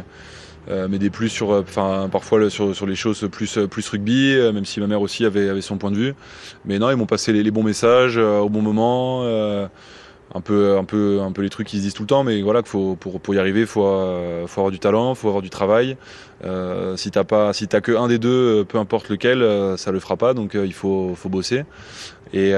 m'aidait 0.68 1.08
plus 1.08 1.30
sur, 1.30 1.64
les 1.64 2.94
choses 2.94 3.26
plus, 3.32 3.88
rugby, 3.88 4.36
même 4.52 4.66
si 4.66 4.80
ma 4.80 4.86
mère 4.86 5.00
aussi 5.00 5.24
avait, 5.24 5.62
son 5.62 5.78
point 5.78 5.90
de 5.90 5.96
vue. 5.96 6.14
Mais 6.66 6.78
non, 6.78 6.90
ils 6.90 6.96
m'ont 6.96 7.06
passé 7.06 7.32
les, 7.32 7.50
bons 7.50 7.62
messages 7.62 8.18
au 8.18 8.50
bon 8.50 8.60
moment 8.60 9.24
un 10.34 10.40
peu, 10.40 10.76
un 10.76 10.84
peu, 10.84 11.20
un 11.20 11.32
peu 11.32 11.42
les 11.42 11.50
trucs 11.50 11.66
qui 11.66 11.78
se 11.78 11.82
disent 11.82 11.94
tout 11.94 12.04
le 12.04 12.08
temps, 12.08 12.22
mais 12.22 12.40
voilà, 12.42 12.62
faut, 12.64 12.96
pour, 12.96 13.34
y 13.34 13.38
arriver, 13.38 13.66
faut, 13.66 13.84
euh, 13.84 14.46
faut 14.46 14.60
avoir 14.60 14.70
du 14.70 14.78
talent, 14.78 15.14
faut 15.14 15.28
avoir 15.28 15.42
du 15.42 15.50
travail. 15.50 15.96
Euh, 16.44 16.96
si 16.96 17.10
t'as 17.10 17.24
pas, 17.24 17.52
si 17.52 17.66
t'as 17.66 17.80
que 17.80 17.92
un 17.92 18.08
des 18.08 18.18
deux, 18.18 18.60
euh, 18.60 18.64
peu 18.64 18.78
importe 18.78 19.08
lequel, 19.08 19.44
ça 19.76 19.90
le 19.90 19.98
fera 19.98 20.16
pas, 20.16 20.34
donc 20.34 20.54
il 20.54 20.72
faut, 20.72 21.16
bosser. 21.24 21.64
Et, 22.32 22.54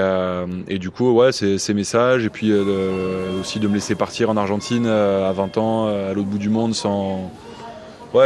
du 0.77 0.91
coup, 0.91 1.11
ouais, 1.13 1.31
ces 1.31 1.73
messages, 1.73 2.25
et 2.25 2.29
puis 2.29 2.53
aussi 2.53 3.59
de 3.59 3.67
me 3.67 3.75
laisser 3.75 3.95
partir 3.95 4.29
en 4.29 4.37
Argentine 4.37 4.85
à 4.85 5.31
20 5.31 5.57
ans, 5.57 5.87
à 5.87 6.13
l'autre 6.13 6.27
bout 6.27 6.37
du 6.37 6.49
monde, 6.49 6.75
sans, 6.75 7.31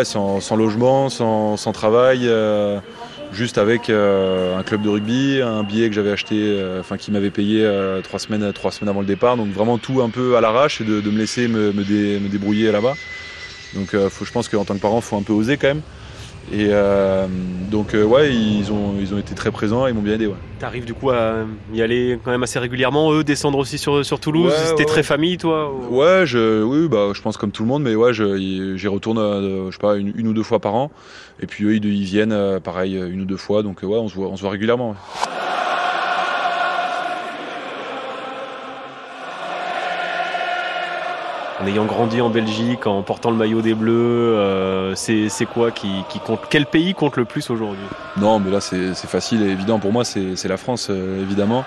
sans, 0.04 0.56
logement, 0.56 1.10
sans 1.10 1.72
travail 1.72 2.30
juste 3.32 3.58
avec 3.58 3.90
euh, 3.90 4.58
un 4.58 4.64
club 4.64 4.82
de 4.82 4.90
rugby, 4.90 5.42
un 5.42 5.64
billet 5.64 5.90
que 5.90 5.96
j'avais 5.96 6.12
acheté, 6.12 6.36
euh, 6.38 6.80
enfin 6.80 6.98
qui 6.98 7.12
m'avait 7.12 7.30
payé 7.30 7.64
euh, 7.64 8.02
trois 8.02 8.20
semaines, 8.20 8.52
trois 8.54 8.72
semaines 8.72 8.90
avant 8.90 9.02
le 9.02 9.08
départ. 9.08 9.38
Donc 9.38 9.50
vraiment 9.50 9.78
tout 9.78 10.02
un 10.02 10.10
peu 10.10 10.38
à 10.38 10.42
l'arrache 10.42 10.82
et 10.82 10.84
de, 10.84 11.02
me 11.02 11.18
laisser 11.18 11.48
me, 11.48 11.72
débrouiller 12.30 12.72
là-bas. 12.72 12.96
Donc 13.74 13.90
je 13.94 14.32
pense 14.32 14.50
qu'en 14.50 14.66
tant 14.66 14.76
que 14.76 14.80
parent, 14.80 15.00
il 15.00 15.04
faut 15.04 15.18
un 15.18 15.24
peu 15.24 15.34
oser 15.34 15.58
quand 15.58 15.68
même. 15.68 15.82
Et 16.52 16.70
donc 17.70 17.94
ouais, 17.94 18.34
ils 18.34 18.72
ont, 18.72 18.96
ils 19.00 19.14
ont 19.14 19.18
été 19.18 19.36
très 19.36 19.52
présents, 19.52 19.88
ils 19.88 19.94
m'ont 19.94 20.02
bien 20.02 20.14
aidé. 20.14 20.28
Ouais. 20.28 20.36
T'arrives 20.60 20.86
du 20.86 20.94
coup 20.94 21.12
à 21.12 21.46
y 21.74 21.82
aller 21.82 22.18
quand 22.24 22.32
même 22.32 22.44
assez 22.44 22.58
régulièrement, 22.58 23.14
eux 23.14 23.24
descendre 23.24 23.60
aussi 23.60 23.78
sur, 23.78 24.04
sur 24.06 24.20
Toulouse? 24.20 24.54
C'était 24.66 24.86
très 24.86 25.04
famille, 25.04 25.38
toi 25.38 25.72
Ouais, 25.90 26.24
je, 26.26 26.64
oui, 26.64 26.88
bah 26.88 27.10
je 27.14 27.22
pense 27.22 27.38
comme 27.38 27.52
tout 27.52 27.64
le 27.64 27.70
monde, 27.70 27.84
mais 27.84 27.96
ouais, 27.96 28.14
j'y 28.14 28.88
retourne, 28.88 29.20
je 29.20 29.72
sais 29.72 29.78
pas, 29.80 29.98
une, 29.98 30.28
ou 30.28 30.34
deux 30.34 30.44
fois 30.44 30.60
par 30.60 30.76
an. 30.76 30.92
Et 31.40 31.46
puis 31.46 31.66
eux, 31.66 31.76
ils, 31.76 32.04
viennent, 32.04 32.32
euh, 32.32 32.60
pareil, 32.60 32.96
une 32.96 33.22
ou 33.22 33.26
deux 33.26 33.38
fois. 33.38 33.62
Donc 33.62 33.84
ouais, 33.84 33.98
on 33.98 34.08
se 34.08 34.16
voit, 34.16 34.28
on 34.28 34.36
se 34.36 34.42
voit 34.42 34.52
régulièrement. 34.52 34.96
En 41.60 41.68
ayant 41.68 41.86
grandi 41.86 42.22
en 42.22 42.30
Belgique, 42.30 42.88
en 42.88 43.02
portant 43.04 43.32
le 43.32 43.38
maillot 43.38 43.62
des 43.62 43.74
Bleus, 43.74 44.36
euh, 44.36 44.94
c'est 44.96 45.46
quoi 45.46 45.72
qui, 45.72 45.90
compte? 46.26 46.42
Quel 46.50 46.66
pays 46.66 46.94
compte 46.94 47.18
le 47.18 47.26
plus 47.26 47.50
aujourd'hui? 47.50 47.86
Non, 48.18 48.40
mais 48.40 48.52
là 48.52 48.62
c'est 48.62 48.94
facile 48.96 49.42
et 49.44 49.50
évident 49.50 49.80
pour 49.80 49.92
moi, 49.92 50.04
c'est 50.06 50.48
la 50.48 50.58
France 50.58 50.88
euh, 50.90 51.22
évidemment. 51.22 51.66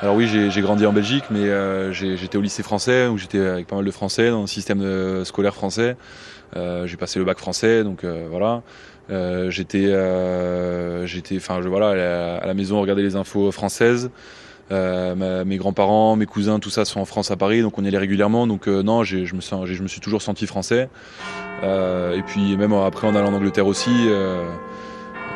Alors 0.00 0.16
oui, 0.16 0.26
j'ai 0.26 0.60
grandi 0.62 0.84
en 0.84 0.92
Belgique, 0.92 1.24
mais 1.30 1.46
j'étais 1.92 2.36
au 2.36 2.40
lycée 2.40 2.64
français 2.64 3.06
où 3.06 3.18
j'étais 3.18 3.38
avec 3.38 3.68
pas 3.68 3.76
mal 3.76 3.84
de 3.84 3.90
Français 3.92 4.30
dans 4.30 4.40
le 4.40 4.46
système 4.48 5.24
scolaire 5.24 5.54
français. 5.54 5.96
j'ai 6.56 6.96
passé 6.96 7.20
le 7.20 7.24
bac 7.24 7.38
français, 7.38 7.84
donc 7.84 8.04
voilà. 8.04 8.62
Euh, 9.10 9.50
j'étais, 9.50 9.86
euh, 9.86 11.06
j'étais, 11.06 11.36
enfin, 11.36 11.60
voilà, 11.60 12.38
à 12.40 12.46
la, 12.46 12.54
maison, 12.54 12.80
regarder 12.80 13.02
les 13.02 13.16
infos 13.16 13.50
françaises. 13.52 14.10
Euh, 14.72 15.44
mes 15.44 15.56
grands-parents, 15.56 16.16
mes 16.16 16.26
cousins, 16.26 16.58
tout 16.58 16.70
ça 16.70 16.84
sont 16.84 17.00
en 17.00 17.04
France 17.04 17.30
à 17.30 17.36
Paris, 17.36 17.62
donc 17.62 17.78
on 17.78 17.84
y 17.84 17.88
allait 17.88 17.98
régulièrement. 17.98 18.46
Donc 18.46 18.66
non, 18.66 19.04
je 19.04 19.18
me, 19.18 19.66
je 19.66 19.82
me 19.82 19.88
suis 19.88 20.00
toujours 20.00 20.22
senti 20.22 20.46
français. 20.46 20.88
et 21.62 22.22
puis 22.26 22.56
même 22.56 22.72
après 22.72 23.06
en 23.06 23.14
allant 23.14 23.28
en 23.28 23.34
Angleterre 23.34 23.66
aussi, 23.66 23.90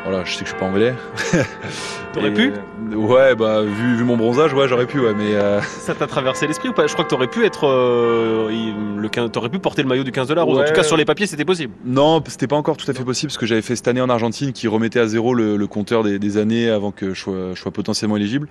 voilà, 0.09 0.23
je 0.23 0.31
sais 0.31 0.39
que 0.39 0.45
je 0.45 0.51
suis 0.51 0.59
pas 0.59 0.67
anglais. 0.67 0.93
T'aurais 2.13 2.33
pu 2.33 2.53
euh, 2.53 2.95
Ouais, 2.95 3.35
bah 3.35 3.63
vu, 3.63 3.97
vu, 3.97 4.03
mon 4.05 4.15
bronzage, 4.15 4.53
ouais, 4.53 4.65
j'aurais 4.69 4.85
pu, 4.85 5.01
ouais, 5.01 5.13
mais. 5.13 5.35
Euh, 5.35 5.59
Ça 5.79 5.95
t'a 5.95 6.07
traversé 6.07 6.47
l'esprit 6.47 6.69
ou 6.69 6.73
pas? 6.73 6.87
Je 6.87 6.93
crois 6.93 7.03
que 7.03 7.09
t'aurais 7.09 7.27
pu 7.27 7.43
être 7.43 7.67
euh, 7.67 8.49
le 8.97 9.09
t'aurais 9.29 9.49
pu 9.49 9.59
porter 9.59 9.81
le 9.81 9.89
maillot 9.89 10.05
du 10.05 10.13
15 10.13 10.29
dollars. 10.29 10.47
En 10.47 10.63
tout 10.63 10.73
cas, 10.73 10.83
sur 10.83 10.95
les 10.95 11.03
papiers, 11.03 11.27
c'était 11.27 11.43
possible. 11.43 11.73
Non, 11.83 12.23
c'était 12.25 12.47
pas 12.47 12.55
encore 12.55 12.77
tout 12.77 12.89
à 12.89 12.93
fait 12.93 13.03
possible 13.03 13.31
parce 13.31 13.37
que 13.37 13.45
j'avais 13.45 13.61
fait 13.61 13.75
cette 13.75 13.89
année 13.89 13.99
en 13.99 14.09
Argentine 14.09 14.53
qui 14.53 14.69
remettait 14.69 15.01
à 15.01 15.07
zéro 15.07 15.33
le, 15.33 15.67
compteur 15.67 16.03
des, 16.03 16.37
années 16.37 16.69
avant 16.69 16.91
que 16.91 17.13
je 17.13 17.19
sois, 17.19 17.53
je 17.53 17.59
sois 17.59 17.71
potentiellement 17.71 18.15
éligible. 18.15 18.47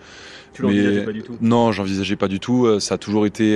Tu 0.52 0.60
l'envisageais 0.60 1.04
pas 1.04 1.12
du 1.12 1.22
tout? 1.22 1.38
Non, 1.40 1.72
j'envisageais 1.72 2.16
pas 2.16 2.28
du 2.28 2.38
tout. 2.38 2.80
Ça 2.80 2.96
a 2.96 2.98
toujours 2.98 3.25
été, 3.25 3.54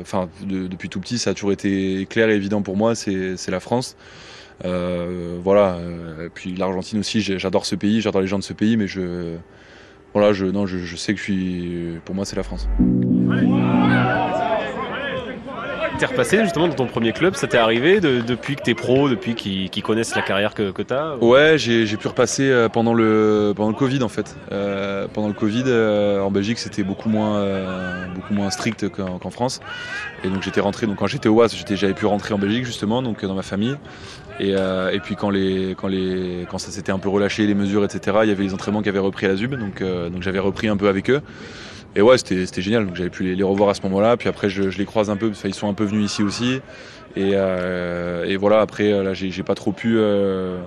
enfin, 0.00 0.30
depuis 0.46 0.88
tout 0.88 1.00
petit, 1.00 1.18
ça 1.18 1.30
a 1.30 1.34
toujours 1.34 1.52
été 1.52 2.06
clair 2.08 2.30
et 2.30 2.36
évident 2.36 2.62
pour 2.62 2.78
moi. 2.78 2.94
C'est 2.94 3.50
la 3.50 3.60
France. 3.60 3.96
Euh, 4.64 5.38
voilà. 5.42 5.76
Euh, 5.76 6.28
puis 6.32 6.54
l'Argentine 6.54 7.00
aussi, 7.00 7.20
j'adore 7.20 7.66
ce 7.66 7.74
pays, 7.74 8.00
j'adore 8.00 8.20
les 8.20 8.28
gens 8.28 8.38
de 8.38 8.44
ce 8.44 8.52
pays, 8.52 8.76
mais 8.76 8.86
je, 8.86 9.36
voilà, 10.14 10.32
je, 10.32 10.46
sais 10.96 11.14
que 11.14 11.18
je 11.18 11.24
suis, 11.24 11.98
pour 12.04 12.14
moi, 12.14 12.24
c'est 12.24 12.36
la 12.36 12.42
France. 12.42 12.68
T'es 16.02 16.06
repassé 16.06 16.42
justement 16.42 16.66
dans 16.66 16.74
ton 16.74 16.86
premier 16.86 17.12
club, 17.12 17.36
ça 17.36 17.46
t'est 17.46 17.58
arrivé 17.58 18.00
depuis 18.00 18.56
que 18.56 18.62
t'es 18.62 18.74
pro, 18.74 19.08
depuis 19.08 19.36
qu'ils 19.36 19.82
connaissent 19.84 20.16
la 20.16 20.22
carrière 20.22 20.52
que, 20.52 20.72
que 20.72 20.82
t'as 20.82 21.14
Ouais, 21.18 21.58
j'ai 21.58 21.96
pu 21.96 22.08
repasser 22.08 22.50
euh, 22.50 22.68
pendant 22.68 22.92
le, 22.92 23.52
pendant 23.54 23.68
le 23.68 23.76
Covid 23.76 24.02
en 24.02 24.08
fait. 24.08 24.34
Euh, 24.50 25.06
pendant 25.14 25.28
le 25.28 25.32
Covid, 25.32 25.62
euh, 25.68 26.20
en 26.20 26.32
Belgique, 26.32 26.58
c'était 26.58 26.82
beaucoup 26.82 27.08
moins, 27.08 27.46
beaucoup 28.16 28.34
moins 28.34 28.50
strict 28.50 28.88
qu'en 28.88 29.30
France. 29.30 29.60
Et 30.24 30.28
donc 30.28 30.42
j'étais 30.42 30.60
rentré, 30.60 30.88
donc 30.88 30.96
quand 30.96 31.06
j'étais 31.06 31.28
au 31.28 31.34
WAS, 31.34 31.54
j'avais 31.70 31.94
pu 31.94 32.06
rentrer 32.06 32.34
en 32.34 32.38
Belgique 32.38 32.64
justement, 32.64 33.00
donc 33.00 33.24
dans 33.24 33.36
ma 33.36 33.42
famille. 33.42 33.76
Et, 34.40 34.56
puis 35.04 35.14
quand, 35.14 35.30
les, 35.30 35.76
quand, 35.78 35.86
les, 35.86 36.48
quand 36.50 36.58
ça 36.58 36.72
s'était 36.72 36.90
un 36.90 36.98
peu 36.98 37.10
relâché, 37.10 37.46
les 37.46 37.54
mesures, 37.54 37.84
etc., 37.84 38.18
il 38.24 38.28
y 38.28 38.32
avait 38.32 38.42
les 38.42 38.54
entraînements 38.54 38.82
qui 38.82 38.88
avaient 38.88 38.98
repris 38.98 39.26
à 39.26 39.36
ZUB, 39.36 39.54
donc, 39.54 39.80
donc 39.84 40.20
j'avais 40.20 40.40
repris 40.40 40.66
un 40.66 40.76
peu 40.76 40.88
avec 40.88 41.10
eux. 41.10 41.22
Et 41.94 42.02
ouais, 42.02 42.16
c'était 42.18 42.62
génial. 42.62 42.86
Donc 42.86 42.96
j'avais 42.96 43.10
pu 43.10 43.22
les, 43.22 43.42
revoir 43.42 43.68
à 43.70 43.74
ce 43.74 43.82
moment-là. 43.82 44.16
Puis 44.16 44.28
après, 44.28 44.48
je, 44.48 44.62
les 44.62 44.84
croise 44.84 45.10
un 45.10 45.16
peu. 45.16 45.28
Parce 45.28 45.44
ils 45.44 45.54
sont 45.54 45.68
un 45.68 45.74
peu 45.74 45.84
venus 45.84 46.10
ici 46.10 46.22
aussi. 46.22 46.60
Et, 47.16 47.32
euh, 47.34 48.36
voilà. 48.40 48.60
Après, 48.60 48.92
euh, 48.92 49.02
là, 49.02 49.14
j'ai 49.14 49.42
pas 49.42 49.54
trop 49.54 49.72
pu 49.72 49.96
euh, 49.96 50.58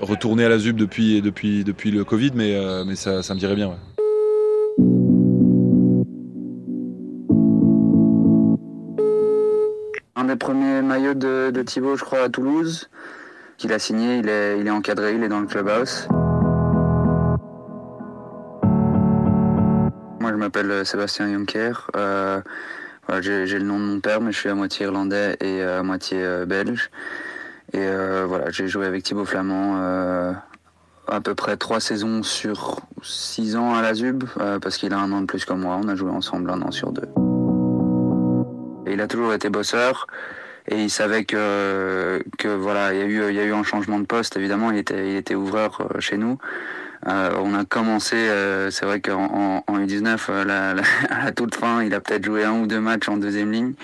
retourner 0.00 0.44
à 0.44 0.48
la 0.48 0.58
ZUB 0.58 0.76
depuis, 0.76 1.20
depuis, 1.22 1.64
depuis 1.64 1.90
le 1.90 2.04
Covid, 2.04 2.32
mais, 2.34 2.56
mais 2.86 2.94
ça, 2.94 3.20
me 3.34 3.38
dirait 3.38 3.56
bien. 3.56 3.74
Un 10.16 10.24
des 10.24 10.36
premiers 10.36 10.82
maillots 10.82 11.14
de, 11.14 11.50
de 11.50 11.62
Thibaut, 11.62 11.96
je 11.96 12.04
crois, 12.04 12.22
à 12.22 12.28
Toulouse, 12.28 12.88
qu'il 13.58 13.72
a 13.72 13.80
signé. 13.80 14.18
Il 14.18 14.28
est, 14.28 14.60
il 14.60 14.66
est 14.68 14.70
encadré, 14.70 15.14
il 15.14 15.22
est 15.24 15.28
dans 15.28 15.40
le 15.40 15.46
clubhouse. 15.46 16.06
M'appelle 20.54 20.70
euh, 20.70 20.84
Sébastien 20.84 21.26
Juncker. 21.26 21.90
Euh, 21.96 22.40
j'ai 23.20 23.58
le 23.58 23.64
nom 23.64 23.78
de 23.78 23.84
mon 23.84 24.00
père, 24.00 24.20
mais 24.20 24.30
je 24.30 24.38
suis 24.38 24.48
à 24.48 24.54
moitié 24.54 24.86
irlandais 24.86 25.36
et 25.40 25.62
à 25.62 25.82
moitié 25.82 26.18
euh, 26.22 26.46
belge. 26.46 26.90
Et 27.72 27.88
voilà, 28.26 28.50
j'ai 28.50 28.68
joué 28.68 28.86
avec 28.86 29.02
Thibaut 29.02 29.24
Flamand 29.24 29.74
à 31.08 31.20
peu 31.20 31.34
près 31.34 31.56
trois 31.56 31.80
saisons 31.80 32.22
sur 32.22 32.78
six 33.02 33.56
ans 33.56 33.74
à 33.74 33.82
la 33.82 33.94
ZUB, 33.94 34.22
parce 34.62 34.76
qu'il 34.76 34.92
a 34.92 34.98
un 34.98 35.10
an 35.10 35.22
de 35.22 35.26
plus 35.26 35.44
que 35.44 35.54
moi. 35.54 35.80
On 35.82 35.88
a 35.88 35.96
joué 35.96 36.10
ensemble 36.10 36.50
un 36.50 36.62
an 36.62 36.70
sur 36.70 36.92
deux. 36.92 37.08
Il 38.86 39.00
a 39.00 39.08
toujours 39.08 39.34
été 39.34 39.50
bosseur 39.50 40.06
et 40.68 40.80
il 40.80 40.90
savait 40.90 41.24
que, 41.24 42.22
voilà, 42.44 42.94
il 42.94 43.00
y, 43.00 43.02
a 43.40 43.44
eu, 43.44 43.52
un 43.52 43.64
changement 43.64 43.98
de 43.98 44.06
poste, 44.06 44.36
évidemment, 44.36 44.70
il 44.70 44.78
était 44.78 45.34
ouvreur 45.34 45.88
chez 45.98 46.16
nous. 46.16 46.38
Euh, 47.06 47.32
on 47.38 47.54
a 47.54 47.64
commencé, 47.64 48.16
euh, 48.16 48.70
c'est 48.70 48.86
vrai 48.86 49.00
qu'en 49.00 49.62
en, 49.66 49.78
U19, 49.78 50.26
euh, 50.30 50.44
la, 50.44 50.70
à 51.10 51.24
la 51.26 51.32
toute 51.32 51.54
fin, 51.54 51.82
il 51.82 51.94
a 51.94 52.00
peut-être 52.00 52.24
joué 52.24 52.44
un 52.44 52.52
ou 52.52 52.66
deux 52.66 52.80
matchs 52.80 53.08
en 53.08 53.16
deuxième 53.16 53.52
ligne. 53.52 53.74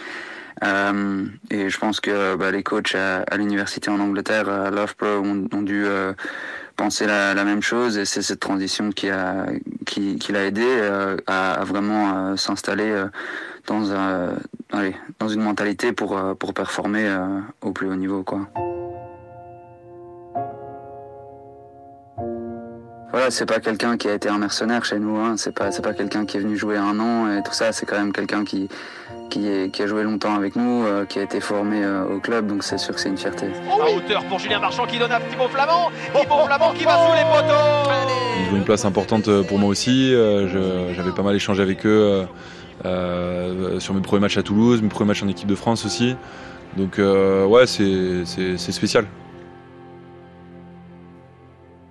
et 1.50 1.70
je 1.70 1.78
pense 1.78 2.00
que 2.00 2.36
bah, 2.36 2.50
les 2.50 2.62
coachs 2.62 2.94
à, 2.94 3.36
l'université 3.36 3.90
en 3.90 4.00
Angleterre, 4.00 4.48
à 4.48 4.70
Loughborough, 4.70 5.24
ont, 5.52 5.62
dû 5.62 5.86
penser 6.76 7.06
la, 7.06 7.44
même 7.44 7.62
chose 7.62 7.98
et 7.98 8.04
c'est 8.04 8.22
cette 8.22 8.40
transition 8.40 8.90
qui 8.90 9.10
a 9.10 9.46
qui, 9.86 10.16
qui 10.16 10.32
l'a 10.32 10.46
aidé 10.46 10.66
à, 11.26 11.64
vraiment 11.64 12.36
s'installer 12.36 13.04
dans 13.66 13.80
dans 15.18 15.28
une 15.28 15.42
mentalité 15.42 15.92
pour 15.92 16.18
pour 16.38 16.52
performer 16.52 17.08
au 17.62 17.72
plus 17.72 17.88
haut 17.88 17.96
niveau 17.96 18.22
quoi. 18.22 18.48
C'est 23.30 23.46
pas 23.46 23.60
quelqu'un 23.60 23.96
qui 23.96 24.08
a 24.08 24.14
été 24.14 24.28
un 24.28 24.38
mercenaire 24.38 24.84
chez 24.84 24.98
nous, 24.98 25.16
hein. 25.16 25.36
c'est 25.36 25.54
pas 25.54 25.70
c'est 25.70 25.82
pas 25.82 25.94
quelqu'un 25.94 26.26
qui 26.26 26.36
est 26.36 26.40
venu 26.40 26.56
jouer 26.56 26.76
un 26.76 26.98
an 26.98 27.30
et 27.32 27.42
tout 27.42 27.52
ça, 27.52 27.70
c'est 27.72 27.86
quand 27.86 27.96
même 27.96 28.12
quelqu'un 28.12 28.44
qui 28.44 28.68
qui, 29.30 29.46
est, 29.46 29.70
qui, 29.72 29.82
a 29.82 29.86
joué 29.86 30.02
longtemps 30.02 30.34
avec 30.34 30.56
nous, 30.56 30.84
euh, 30.84 31.06
qui 31.06 31.20
a 31.20 31.22
été 31.22 31.40
formé 31.40 31.84
euh, 31.84 32.04
au 32.04 32.18
club, 32.18 32.48
donc 32.48 32.64
c'est 32.64 32.78
sûr 32.78 32.92
que 32.92 33.00
c'est 33.00 33.08
une 33.08 33.16
fierté. 33.16 33.46
À 33.70 33.88
hauteur 33.88 34.24
pour 34.24 34.40
Julien 34.40 34.58
Marchand 34.58 34.84
qui 34.86 34.98
donne 34.98 35.12
à 35.12 35.20
Thibaut 35.20 35.46
Flamand, 35.48 35.92
Thibaut 36.12 36.46
Flamand 36.46 36.72
qui 36.72 36.84
va 36.84 37.06
sous 37.06 37.14
les 37.14 37.22
poteaux. 37.22 37.90
Ils 38.48 38.54
ont 38.54 38.56
une 38.56 38.64
place 38.64 38.84
importante 38.84 39.28
euh, 39.28 39.44
pour 39.44 39.60
moi 39.60 39.68
aussi, 39.70 40.10
j'avais 40.10 41.12
pas 41.14 41.22
mal 41.22 41.36
échangé 41.36 41.62
avec 41.62 41.86
eux 41.86 42.26
sur 43.78 43.94
mes 43.94 44.00
premiers 44.00 44.20
matchs 44.20 44.38
à 44.38 44.42
Toulouse, 44.42 44.82
mes 44.82 44.88
premiers 44.88 45.08
matchs 45.08 45.22
en 45.22 45.28
équipe 45.28 45.48
de 45.48 45.54
France 45.54 45.86
aussi, 45.86 46.16
donc 46.76 46.98
ouais 46.98 47.66
c'est 47.66 48.72
spécial. 48.72 49.06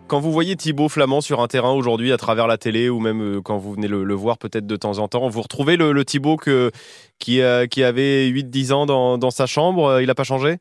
Quand 0.09 0.19
vous 0.19 0.31
voyez 0.31 0.55
Thibaut 0.55 0.89
Flamand 0.89 1.21
sur 1.21 1.39
un 1.39 1.47
terrain 1.47 1.71
aujourd'hui 1.71 2.11
à 2.11 2.17
travers 2.17 2.47
la 2.47 2.57
télé 2.57 2.89
ou 2.89 2.99
même 2.99 3.21
euh, 3.21 3.41
quand 3.43 3.59
vous 3.59 3.73
venez 3.73 3.87
le, 3.87 4.13
voir 4.15 4.39
peut-être 4.39 4.65
de 4.65 4.75
temps 4.75 4.97
en 4.97 5.07
temps, 5.07 5.29
vous 5.29 5.41
retrouvez 5.43 5.77
le, 5.77 6.03
Thibaut 6.03 6.35
euh, 6.47 6.71
qui 7.19 7.41
avait 7.83 8.27
8-10 8.27 8.73
ans 8.73 8.85
dans, 8.87 9.19
dans 9.19 9.29
sa 9.29 9.45
chambre 9.45 9.85
euh, 9.85 10.01
Il 10.01 10.07
n'a 10.07 10.15
pas 10.15 10.23
changé? 10.23 10.57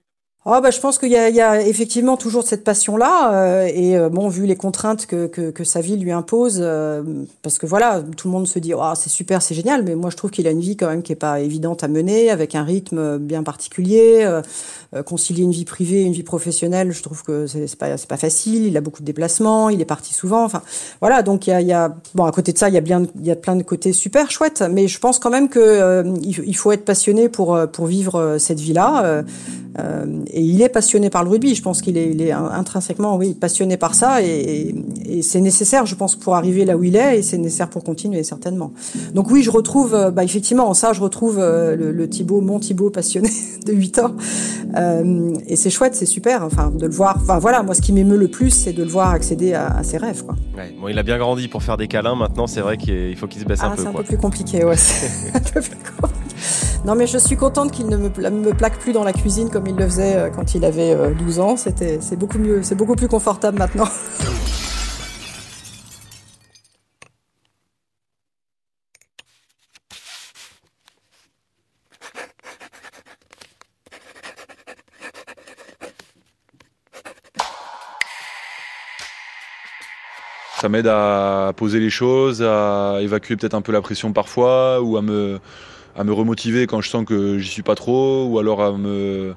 Oh 0.47 0.61
bah, 0.63 0.71
je 0.71 0.79
pense 0.79 0.99
qu'il 0.99 1.09
y, 1.09 1.15
y 1.15 1.41
a, 1.41 1.61
effectivement 1.61 2.17
toujours 2.17 2.47
cette 2.47 2.63
passion-là. 2.63 3.35
Euh, 3.35 3.67
et 3.75 3.97
euh, 3.97 4.09
bon, 4.09 4.29
vu 4.29 4.47
les 4.47 4.55
contraintes 4.55 5.05
que, 5.05 5.27
que, 5.27 5.51
que 5.51 5.65
sa 5.65 5.81
vie 5.81 5.97
lui 5.97 6.13
impose, 6.13 6.61
euh, 6.61 7.03
parce 7.43 7.59
que 7.59 7.67
voilà, 7.67 8.03
tout 8.17 8.29
le 8.29 8.33
monde 8.33 8.47
se 8.47 8.61
dit 8.61 8.73
oh, 8.73 8.93
c'est 8.95 9.11
super, 9.11 9.43
c'est 9.43 9.57
génial, 9.57 9.83
mais 9.83 9.97
moi 9.97 10.11
je 10.11 10.17
trouve 10.17 10.31
qu'il 10.31 10.47
a 10.47 10.51
une 10.53 10.61
vie 10.61 10.77
quand 10.77 10.87
même 10.87 11.03
qui 11.03 11.11
est 11.11 11.17
pas 11.17 11.41
évidente 11.41 11.83
à 11.83 11.89
mener, 11.89 12.31
avec 12.31 12.55
un 12.55 12.63
rythme 12.63 13.19
bien 13.19 13.43
particulier. 13.43 14.27
concilier 15.05 15.43
une 15.43 15.51
vie 15.51 15.65
privée, 15.65 16.03
une 16.05 16.13
vie 16.13 16.23
professionnelle, 16.23 16.93
je 16.93 17.03
trouve 17.03 17.25
que 17.25 17.47
c'est 17.49 17.77
pas 17.77 17.97
pas 18.09 18.17
facile. 18.17 18.65
Il 18.65 18.77
a 18.77 18.81
beaucoup 18.81 19.01
de 19.01 19.07
déplacements, 19.07 19.69
il 19.71 19.81
est 19.81 19.85
parti 19.85 20.15
souvent. 20.15 20.45
Enfin 20.45 20.63
voilà, 21.01 21.23
donc 21.23 21.49
il 21.49 21.51
y 21.51 21.53
a, 21.53 21.61
y 21.61 21.73
a, 21.73 21.95
bon 22.15 22.25
à 22.25 22.33
côté 22.33 22.53
de 22.53 22.59
ça, 22.59 22.69
il 22.69 22.75
y 22.75 22.79
a 22.79 22.81
bien 22.81 23.03
il 23.19 23.27
y 23.27 23.33
a 23.33 23.37
plein 23.37 23.57
de 23.57 23.65
côtés 23.65 23.93
super 23.93 24.31
chouettes, 24.31 24.63
mais 24.71 24.87
je 24.87 25.01
pense 25.01 25.19
quand 25.19 25.31
même 25.31 25.49
que 25.49 26.05
il 26.23 26.57
faut 26.57 26.71
être 26.71 26.85
passionné 26.85 27.29
pour 27.29 27.59
pour 27.73 27.87
vivre 27.87 28.37
cette 28.39 28.61
vie-là 28.61 29.25
et 30.31 30.41
il 30.41 30.61
est 30.63 30.69
passionné 30.69 31.11
par 31.11 31.25
le 31.25 31.31
rugby. 31.31 31.55
Je 31.55 31.63
pense 31.63 31.83
qu'il 31.83 31.97
est, 31.97 32.11
il 32.11 32.23
est 32.23 32.33
intrinsèquement, 32.33 33.17
oui, 33.17 33.35
passionné 33.35 33.77
par 33.77 33.95
ça, 33.95 34.23
et, 34.23 34.75
et 35.07 35.23
c'est 35.23 35.41
nécessaire, 35.41 35.87
je 35.87 35.95
pense, 35.95 36.17
pour 36.17 36.37
arriver 36.37 36.65
là 36.65 36.77
où 36.77 36.85
il 36.85 36.97
est, 36.97 37.19
et 37.19 37.23
c'est 37.23 37.39
nécessaire 37.39 37.69
pour 37.69 37.85
continuer 37.85 38.23
certainement. 38.23 38.73
Donc 39.15 39.31
oui, 39.31 39.43
je 39.43 39.51
retrouve, 39.51 39.95
euh, 39.95 40.11
bah, 40.11 40.25
effectivement, 40.25 40.69
en 40.69 40.75
ça, 40.75 40.93
je 40.93 41.01
retrouve 41.01 41.39
euh, 41.39 41.77
le, 41.77 41.93
le 41.93 42.09
Thibaut, 42.09 42.41
mon 42.41 42.59
Thibaut 42.59 42.91
passionné 42.91 43.31
de 43.67 43.73
8 43.73 43.99
ans, 43.99 44.17
euh, 44.77 45.35
et 45.47 45.57
c'est 45.57 45.71
chouette, 45.71 45.95
c'est 45.95 46.07
super, 46.07 46.45
enfin, 46.45 46.71
de 46.71 46.87
le 46.87 46.93
voir. 46.93 47.19
Enfin 47.21 47.39
voilà, 47.39 47.63
moi, 47.63 47.75
ce 47.75 47.83
qui 47.83 47.93
m'émeut 47.93 48.17
le 48.17 48.29
plus, 48.29 48.51
c'est 48.51 48.73
de 48.73 48.83
le 48.83 48.91
voir 48.91 49.11
accéder 49.11 49.55
à, 49.55 49.69
à 49.69 49.83
ses 49.83 49.99
rêves, 49.99 50.25
quoi. 50.25 50.35
Ouais, 50.57 50.75
bon, 50.81 50.89
il 50.89 50.99
a 50.99 51.03
bien 51.03 51.19
grandi 51.19 51.49
pour 51.49 51.63
faire 51.63 51.77
des 51.77 51.89
câlins. 51.89 52.17
Maintenant, 52.17 52.47
c'est 52.47 52.61
vrai 52.61 52.77
qu'il 52.77 53.17
faut 53.17 53.27
qu'il 53.27 53.41
se 53.41 53.47
baisse 53.47 53.63
un 53.63 53.71
ah, 53.73 53.77
peu. 53.77 53.83
C'est 53.83 53.89
un 53.89 53.93
peu 53.93 54.03
plus 54.03 54.19
compliqué, 54.19 54.65
ouais. 54.65 54.77
un 55.35 55.41
peu 55.41 55.61
plus 55.61 55.77
compliqué. 56.01 56.18
Non, 56.85 56.95
mais 56.95 57.07
je 57.07 57.19
suis 57.19 57.37
contente 57.37 57.73
qu'il 57.73 57.89
ne 57.89 57.97
me, 57.97 58.53
plaque 58.55 58.79
plus 58.79 58.93
dans 58.93 59.05
la 59.05 59.13
cuisine 59.13 59.51
comme 59.51 59.67
il 59.67 59.75
le 59.75 59.85
faisait 59.85 60.17
euh, 60.17 60.31
quand 60.31 60.55
il 60.55 60.65
avait 60.65 60.97
12 61.15 61.39
euh, 61.39 61.43
ans. 61.43 61.57
C'était, 61.57 61.99
c'est 62.01 62.17
beaucoup 62.17 62.39
mieux, 62.39 62.63
c'est 62.63 62.77
beaucoup 62.77 62.95
plus 62.95 63.09
confortable 63.09 63.59
maintenant. 63.59 63.89
Ça 80.61 80.69
m'aide 80.69 80.89
à 80.89 81.53
poser 81.57 81.79
les 81.81 81.91
choses, 81.91 82.43
à 82.43 82.99
évacuer 83.01 83.37
peut-être 83.37 83.55
un 83.55 83.63
peu 83.63 83.73
la 83.73 83.81
pression 83.81 84.13
parfois, 84.13 84.81
ou 84.81 84.97
à 84.97 85.03
me, 85.03 85.39
à 85.99 86.05
me 86.05 86.13
remotiver 86.13 86.67
quand 86.67 86.81
je 86.81 86.89
sens 86.89 87.05
que 87.05 87.39
j'y 87.39 87.51
suis 87.51 87.63
pas 87.63 87.75
trop, 87.75 88.27
ou 88.27 88.39
alors 88.39 88.63
à 88.63 88.73
me, 88.73 89.35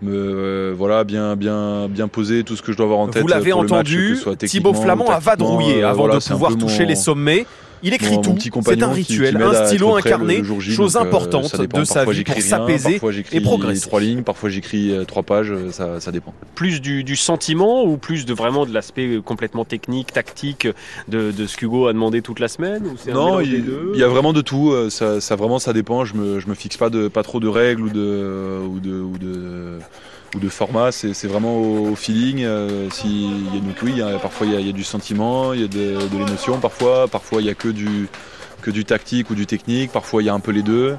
me 0.00 0.12
euh, 0.12 0.74
voilà 0.76 1.04
bien 1.04 1.36
bien 1.36 1.86
bien 1.88 2.08
poser 2.08 2.44
tout 2.44 2.56
ce 2.56 2.62
que 2.62 2.72
je 2.72 2.78
dois 2.78 2.86
avoir 2.86 3.00
en 3.00 3.08
tête. 3.08 3.22
Vous 3.22 3.28
l'avez 3.28 3.52
entendu, 3.52 4.18
Thibaut 4.38 4.74
Flamand 4.74 5.10
a 5.10 5.18
vadrouillé 5.18 5.82
euh, 5.82 5.88
avant 5.88 6.08
de 6.08 6.18
pouvoir 6.18 6.56
toucher 6.56 6.86
les 6.86 6.96
sommets. 6.96 7.46
Il 7.82 7.94
écrit 7.94 8.20
tout. 8.20 8.36
C'est 8.64 8.82
un 8.82 8.92
rituel, 8.92 9.36
un 9.42 9.66
stylo 9.66 9.96
incarné, 9.96 10.42
chose 10.60 10.96
euh, 10.96 11.00
importante 11.00 11.44
de 11.44 11.84
sa 11.84 12.04
vie 12.04 12.24
pour 12.24 12.42
s'apaiser 12.42 13.00
et 13.32 13.40
progresser. 13.40 13.88
Trois 13.88 14.00
lignes, 14.00 14.22
parfois 14.22 14.48
j'écris 14.50 14.92
euh, 14.92 15.04
trois 15.04 15.22
pages, 15.22 15.50
euh, 15.50 15.70
ça, 15.70 16.00
ça 16.00 16.12
dépend. 16.12 16.34
Plus 16.54 16.80
du, 16.80 17.04
du, 17.04 17.16
sentiment 17.16 17.84
ou 17.84 17.96
plus 17.96 18.26
de 18.26 18.34
vraiment 18.34 18.66
de 18.66 18.72
l'aspect 18.72 19.20
complètement 19.24 19.64
technique, 19.64 20.12
tactique 20.12 20.68
de, 21.08 21.30
de 21.30 21.46
ce 21.46 21.56
qu'Hugo 21.56 21.86
a 21.86 21.92
demandé 21.92 22.22
toute 22.22 22.40
la 22.40 22.48
semaine 22.48 22.84
ou 22.86 23.10
Non, 23.10 23.40
il, 23.40 23.64
il 23.94 24.00
y 24.00 24.02
a 24.02 24.08
vraiment 24.08 24.32
de 24.32 24.40
tout. 24.40 24.74
Ça, 24.90 25.20
ça, 25.20 25.36
vraiment 25.36 25.58
ça 25.58 25.72
dépend. 25.72 26.04
Je 26.04 26.14
me, 26.14 26.40
je 26.40 26.48
me 26.48 26.54
fixe 26.54 26.76
pas 26.76 26.90
de 26.90 27.08
pas 27.08 27.22
trop 27.22 27.40
de 27.40 27.48
règles 27.48 27.82
ou 27.82 27.90
de 27.90 28.58
ou 28.66 28.80
de, 28.80 29.00
ou 29.00 29.18
de 29.18 29.78
ou 30.34 30.38
de 30.38 30.48
format, 30.48 30.92
c'est 30.92 31.26
vraiment 31.26 31.56
au, 31.56 31.94
feeling. 31.94 32.44
Euh, 32.44 32.88
si, 32.90 33.28
y 33.52 33.56
a, 33.56 33.60
donc 33.60 33.76
oui, 33.82 34.02
parfois 34.20 34.46
il 34.46 34.66
y, 34.66 34.68
a 34.68 34.72
du 34.72 34.84
sentiment, 34.84 35.52
il 35.52 35.60
y 35.60 35.64
a 35.64 35.68
de, 35.68 36.08
de 36.08 36.18
l'émotion 36.18 36.58
parfois, 36.58 37.08
parfois 37.08 37.40
il 37.40 37.44
n'y 37.44 37.50
a 37.50 37.54
que 37.54 37.68
du, 37.68 38.08
que 38.62 38.70
du 38.70 38.84
tactique 38.84 39.30
ou 39.30 39.34
du 39.34 39.46
technique, 39.46 39.92
parfois 39.92 40.22
il 40.22 40.26
y 40.26 40.28
a 40.28 40.34
un 40.34 40.40
peu 40.40 40.52
les 40.52 40.62
deux. 40.62 40.96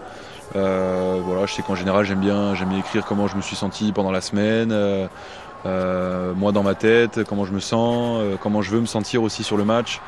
Euh, 0.56 1.22
voilà, 1.24 1.46
je 1.46 1.54
sais 1.54 1.62
qu'en 1.62 1.76
général 1.76 2.06
j'aime 2.06 2.20
bien, 2.20 2.54
bien 2.54 2.80
écrire 2.80 3.06
comment 3.06 3.28
je 3.28 3.36
me 3.36 3.42
suis 3.42 3.56
senti 3.56 3.92
pendant 3.92 4.12
la 4.12 4.22
semaine, 4.22 4.72
euh, 4.72 5.08
euh 5.66 6.34
moi 6.34 6.52
dans 6.52 6.64
ma 6.64 6.74
tête, 6.74 7.24
comment 7.26 7.46
je 7.46 7.54
me 7.54 7.60
sens, 7.60 8.20
euh, 8.22 8.36
comment 8.42 8.62
je 8.62 8.72
veux 8.72 8.80
me 8.80 8.88
sentir 8.88 9.22
aussi 9.22 9.44
sur 9.44 9.58
le 9.58 9.66
match. 9.66 10.02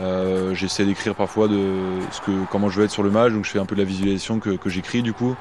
Euh, 0.00 0.54
j'essaie 0.54 0.84
d'écrire 0.84 1.16
parfois 1.16 1.48
de 1.48 1.58
ce 2.12 2.20
que, 2.20 2.30
comment 2.52 2.68
je 2.68 2.78
veux 2.78 2.84
être 2.84 2.92
sur 2.92 3.02
le 3.02 3.10
match, 3.10 3.32
donc 3.32 3.44
je 3.44 3.50
fais 3.50 3.58
un 3.58 3.66
peu 3.66 3.74
de 3.74 3.80
la 3.80 3.86
visualisation 3.86 4.38
que, 4.38 4.50
que 4.50 4.70
j'écris 4.70 5.02
du 5.02 5.12
coup. 5.12 5.34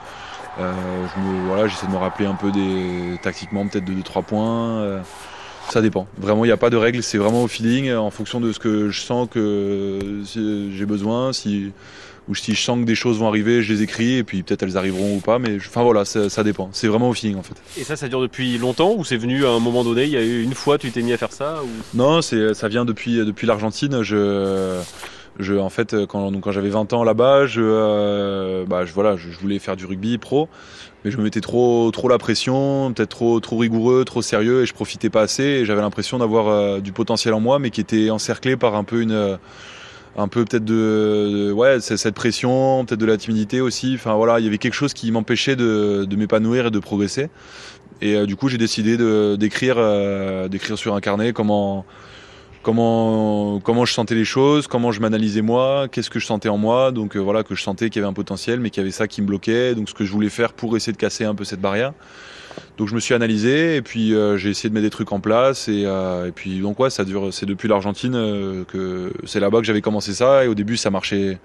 Euh, 0.60 0.74
je 1.16 1.22
me, 1.22 1.48
voilà, 1.48 1.68
j'essaie 1.68 1.88
de 1.88 1.92
me 1.92 1.98
rappeler 1.98 2.26
un 2.26 2.36
peu 2.36 2.52
des 2.52 3.18
tactiquement 3.22 3.68
peut-être 3.68 3.86
de 3.86 3.94
2-3 3.94 4.24
points. 4.24 4.80
Euh, 4.80 5.00
ça 5.70 5.82
dépend. 5.82 6.08
Vraiment, 6.18 6.46
il 6.46 6.48
n'y 6.48 6.54
a 6.54 6.58
pas 6.58 6.70
de 6.70 6.78
règle. 6.78 7.04
C'est 7.04 7.18
vraiment 7.18 7.44
au 7.44 7.48
feeling, 7.48 7.94
en 7.94 8.10
fonction 8.10 8.40
de 8.40 8.52
ce 8.52 8.60
que 8.60 8.90
je 8.90 9.02
sens 9.02 9.28
que 9.30 10.24
j'ai 10.26 10.86
besoin. 10.86 11.34
Si 11.34 11.72
ou 12.30 12.36
si 12.36 12.56
je 12.56 12.62
sens 12.62 12.80
que 12.80 12.84
des 12.84 12.96
choses 12.96 13.20
vont 13.20 13.28
arriver, 13.28 13.62
je 13.62 13.74
les 13.74 13.84
écris 13.84 14.16
et 14.16 14.24
puis 14.24 14.44
peut-être 14.44 14.64
elles 14.64 14.78
arriveront 14.78 15.16
ou 15.16 15.20
pas. 15.20 15.40
Mais 15.40 15.58
enfin 15.58 15.84
voilà, 15.84 16.04
ça, 16.06 16.30
ça 16.30 16.44
dépend. 16.44 16.70
C'est 16.74 16.88
vraiment 16.88 17.10
au 17.10 17.14
feeling 17.14 17.38
en 17.38 17.44
fait. 17.44 17.56
Et 17.80 17.84
ça, 17.84 17.96
ça 17.96 18.08
dure 18.08 18.22
depuis 18.22 18.58
longtemps 18.58 18.96
ou 18.98 19.06
c'est 19.06 19.18
venu 19.18 19.46
à 19.46 19.50
un 19.52 19.60
moment 19.60 19.84
donné 19.84 20.04
Il 20.06 20.10
y 20.10 20.18
a 20.18 20.24
eu 20.24 20.44
une 20.44 20.54
fois, 20.54 20.78
tu 20.78 20.92
t'es 20.92 21.02
mis 21.02 21.14
à 21.14 21.18
faire 21.18 21.32
ça 21.32 21.62
ou... 21.64 21.68
Non, 21.98 22.22
c'est 22.22 22.54
ça 22.54 22.68
vient 22.68 22.86
depuis 22.86 23.16
depuis 23.18 23.48
l'Argentine. 23.48 24.04
Je 24.04 24.80
en 25.60 25.70
fait, 25.70 26.06
quand, 26.08 26.40
quand 26.42 26.52
j'avais 26.52 26.70
20 26.70 26.94
ans 26.94 27.04
là-bas, 27.04 27.46
je, 27.46 27.62
euh, 27.64 28.66
bah, 28.66 28.86
je, 28.86 28.94
voulais 29.40 29.60
faire 29.60 29.76
du 29.76 29.86
rugby 29.86 30.18
pro, 30.18 30.50
mais 31.04 31.12
je 31.12 31.18
me 31.18 31.24
mettais 31.24 31.42
trop, 31.42 31.92
trop 31.92 32.08
la 32.10 32.18
pression, 32.18 32.92
peut-être 32.94 33.40
trop, 33.40 33.58
rigoureux, 33.58 34.04
trop 34.04 34.22
sérieux, 34.22 34.64
et 34.64 34.66
je 34.66 34.74
profitais 34.74 35.10
pas 35.10 35.22
assez. 35.22 35.66
J'avais 35.66 35.82
l'impression 35.82 36.18
d'avoir 36.18 36.48
euh, 36.48 36.80
du 36.80 36.92
potentiel 36.92 37.34
en 37.34 37.40
moi, 37.40 37.60
mais 37.60 37.70
qui 37.70 37.82
était 37.82 38.10
encerclé 38.10 38.58
par 38.58 38.76
un 38.76 38.84
peu 38.84 39.06
euh, 39.10 39.38
peut-être 40.32 40.66
de, 40.66 41.52
ouais, 41.56 41.80
cette 41.82 42.16
pression, 42.16 42.84
peut-être 42.86 43.00
de 43.00 43.06
la 43.06 43.18
timidité 43.18 43.62
aussi. 43.62 43.94
Enfin 43.96 44.16
voilà, 44.16 44.40
il 44.40 44.46
y 44.46 44.48
avait 44.48 44.58
quelque 44.58 44.74
chose 44.74 44.94
qui 44.94 45.12
m'empêchait 45.12 45.56
de, 45.56 46.08
m'épanouir 46.16 46.68
et 46.68 46.72
de 46.72 46.80
progresser. 46.80 47.30
Et 48.02 48.26
du 48.26 48.36
coup, 48.36 48.48
j'ai 48.48 48.58
décidé 48.58 48.98
d'écrire 49.38 49.78
sur 50.76 50.96
un 50.96 51.02
carnet 51.02 51.34
comment 51.34 51.86
comment 52.76 53.86
je 53.86 53.94
sentais 53.94 54.16
les 54.16 54.26
choses, 54.26 54.68
comment 54.68 54.92
je 54.92 55.00
m'analysais 55.00 55.42
moi, 55.42 55.88
qu'est-ce 55.90 56.10
que 56.10 56.20
je 56.20 56.26
sentais 56.26 56.50
en 56.50 56.58
moi. 56.58 56.92
Donc 56.92 57.16
euh, 57.16 57.20
voilà 57.20 57.44
que 57.44 57.56
je 57.56 57.64
sentais 57.64 57.90
qu'il 57.90 58.02
y 58.02 58.04
avait 58.04 58.10
un 58.10 58.14
potentiel, 58.14 58.60
mais 58.60 58.70
qu'il 58.70 58.82
y 58.82 58.84
avait 58.84 58.92
ça 58.92 59.08
qui 59.08 59.22
me 59.22 59.28
bloquait. 59.28 59.74
Donc 59.74 59.90
ce 59.90 59.94
que 59.94 60.04
je 60.04 60.12
voulais 60.12 60.30
faire 60.30 60.54
pour 60.54 60.76
essayer 60.76 60.94
de 60.94 60.98
casser 60.98 61.24
un 61.24 61.36
peu 61.36 61.44
cette 61.44 61.62
barrière. 61.62 61.94
Donc 62.78 62.88
je 62.88 62.96
me 62.96 63.00
suis 63.00 63.14
analysé 63.14 63.76
et 63.76 63.82
puis 63.82 64.14
euh, 64.14 64.36
j'ai 64.36 64.50
essayé 64.50 64.70
de 64.70 64.74
mettre 64.74 64.86
des 64.86 64.90
trucs 64.90 65.12
en 65.12 65.20
place 65.20 65.68
et, 65.68 65.84
euh, 65.86 66.32
puis 66.34 66.60
donc 66.60 66.80
ouais 66.80 66.90
ça 66.90 67.06
dure 67.06 67.32
c'est 67.32 67.46
depuis 67.46 67.68
l'Argentine 67.68 68.14
que 68.68 69.14
c'est 69.26 69.40
là-bas 69.40 69.60
que 69.60 69.66
j'avais 69.66 69.82
commencé 69.82 70.14
ça 70.14 70.44
et 70.44 70.48
au 70.48 70.56
début 70.56 70.76
ça 70.76 70.90
marchait 70.90 71.38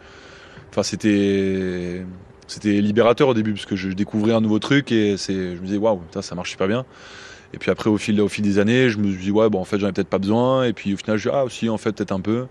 enfin 0.71 0.83
c'était 0.83 2.03
c'était 2.47 2.81
libérateur 2.81 3.29
au 3.29 3.35
début 3.35 3.53
parce 3.53 3.67
que 3.67 3.77
je 3.77 3.91
découvrais 3.91 4.33
un 4.33 4.41
nouveau 4.41 4.59
truc 4.59 4.91
et 4.91 5.19
c'est 5.19 5.35
je 5.35 5.61
me 5.61 5.67
disais 5.67 5.77
waouh 5.77 6.01
ça 6.19 6.35
marche 6.35 6.53
super 6.53 6.67
bien 6.67 6.87
et 7.55 7.59
puis 7.59 7.71
après, 7.71 7.91
au 7.91 7.99
fil, 7.99 8.21
au 8.21 8.29
fil 8.29 8.45
des 8.45 8.59
années, 8.59 8.89
je 8.89 8.99
me 8.99 9.11
suis 9.11 9.25
dit, 9.25 9.31
ouais, 9.31 9.49
bon, 9.51 9.61
en 9.61 9.65
fait, 9.65 9.79
j'en 9.79 9.89
ai 9.89 9.93
peut-être 9.93 10.09
pas 10.09 10.19
besoin. 10.19 10.65
Et 10.65 10.73
puis 10.73 10.95
au 10.95 10.97
final, 10.97 11.19
je 11.19 11.29
dis, 11.29 11.35
ah, 11.35 11.45
aussi, 11.45 11.69
en 11.69 11.79
fait, 11.79 11.93
peut-être 11.93 12.13
un 12.13 12.21
peu. 12.21 12.47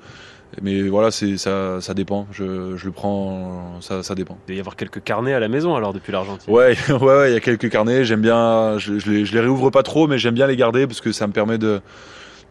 Mais 0.61 0.81
voilà, 0.89 1.11
c'est 1.11 1.37
ça, 1.37 1.79
ça 1.79 1.93
dépend. 1.93 2.27
Je, 2.31 2.75
je 2.75 2.85
le 2.85 2.91
prends, 2.91 3.79
ça, 3.81 4.03
ça 4.03 4.15
dépend. 4.15 4.37
Il 4.43 4.47
doit 4.47 4.57
y 4.57 4.59
avoir 4.59 4.75
quelques 4.75 5.01
carnets 5.01 5.33
à 5.33 5.39
la 5.39 5.47
maison 5.47 5.75
alors 5.75 5.93
depuis 5.93 6.11
l'Argentine. 6.11 6.53
Ouais, 6.53 6.75
ouais, 6.89 6.95
ouais, 6.97 7.31
il 7.31 7.33
y 7.33 7.37
a 7.37 7.39
quelques 7.39 7.69
carnets. 7.69 8.03
J'aime 8.03 8.21
bien, 8.21 8.77
je, 8.77 8.99
je, 8.99 9.09
les, 9.09 9.25
je 9.25 9.33
les 9.33 9.39
réouvre 9.39 9.69
pas 9.69 9.83
trop, 9.83 10.07
mais 10.07 10.17
j'aime 10.17 10.33
bien 10.33 10.47
les 10.47 10.57
garder 10.57 10.87
parce 10.87 10.99
que 10.99 11.13
ça 11.13 11.25
me 11.25 11.31
permet 11.31 11.57
de, 11.57 11.79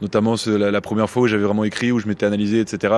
notamment 0.00 0.34
la, 0.46 0.70
la 0.70 0.80
première 0.80 1.10
fois 1.10 1.24
où 1.24 1.26
j'avais 1.26 1.44
vraiment 1.44 1.64
écrit, 1.64 1.92
où 1.92 1.98
je 1.98 2.08
m'étais 2.08 2.24
analysé, 2.24 2.60
etc. 2.60 2.94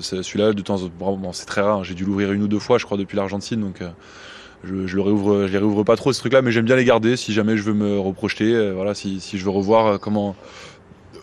Celui-là, 0.00 0.52
de 0.52 0.62
temps 0.62 0.82
en 0.82 0.88
temps, 0.88 1.16
bon, 1.16 1.32
c'est 1.32 1.46
très 1.46 1.62
rare. 1.62 1.82
J'ai 1.82 1.94
dû 1.94 2.04
l'ouvrir 2.04 2.32
une 2.32 2.42
ou 2.42 2.48
deux 2.48 2.58
fois, 2.58 2.76
je 2.76 2.84
crois, 2.84 2.98
depuis 2.98 3.16
l'Argentine, 3.16 3.60
donc. 3.60 3.80
Euh, 3.80 3.88
je, 4.64 4.86
je, 4.86 4.96
les 4.96 5.58
réouvre 5.58 5.84
pas 5.84 5.96
trop 5.96 6.12
ces 6.12 6.20
trucs-là, 6.20 6.42
mais 6.42 6.52
j'aime 6.52 6.64
bien 6.64 6.76
les 6.76 6.84
garder 6.84 7.16
si 7.16 7.32
jamais 7.32 7.56
je 7.56 7.62
veux 7.62 7.74
me 7.74 7.98
reprojeter. 7.98 8.54
Euh, 8.54 8.72
voilà, 8.72 8.94
si, 8.94 9.20
je 9.32 9.44
veux 9.44 9.50
revoir 9.50 9.98
comment 10.00 10.36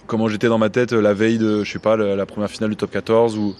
comment 0.08 0.28
j'étais 0.28 0.48
dans 0.48 0.58
ma 0.58 0.70
tête 0.70 0.92
la 0.92 1.14
veille 1.14 1.38
de, 1.38 1.64
je 1.64 1.72
sais 1.72 1.78
pas, 1.78 1.96
la, 1.96 2.26
première 2.26 2.50
finale 2.50 2.72
du 2.72 2.76
top 2.76 2.90
14 2.90 3.38
ou 3.38 3.54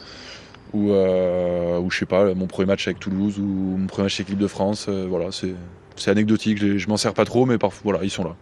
euh, 0.92 1.82
je 1.90 1.98
sais 1.98 2.06
pas, 2.06 2.34
mon 2.34 2.48
premier 2.48 2.68
match 2.68 2.88
avec 2.88 3.00
Toulouse 3.00 3.40
ou 3.40 3.44
mon 3.44 3.88
premier 3.88 4.06
match 4.06 4.20
avec 4.20 4.28
l'équipe 4.30 4.42
de 4.42 4.48
France. 4.48 4.88
Euh, 4.90 5.08
voilà, 5.10 5.30
c'est 5.32 6.12
anecdotique. 6.12 6.58
Je, 6.60 6.88
m'en 6.88 6.98
sers 6.98 7.14
pas 7.14 7.26
trop, 7.26 7.46
mais 7.46 7.58
parfois, 7.58 7.82
voilà, 7.84 8.00
ils 8.04 8.10
sont 8.10 8.24
là. 8.24 8.36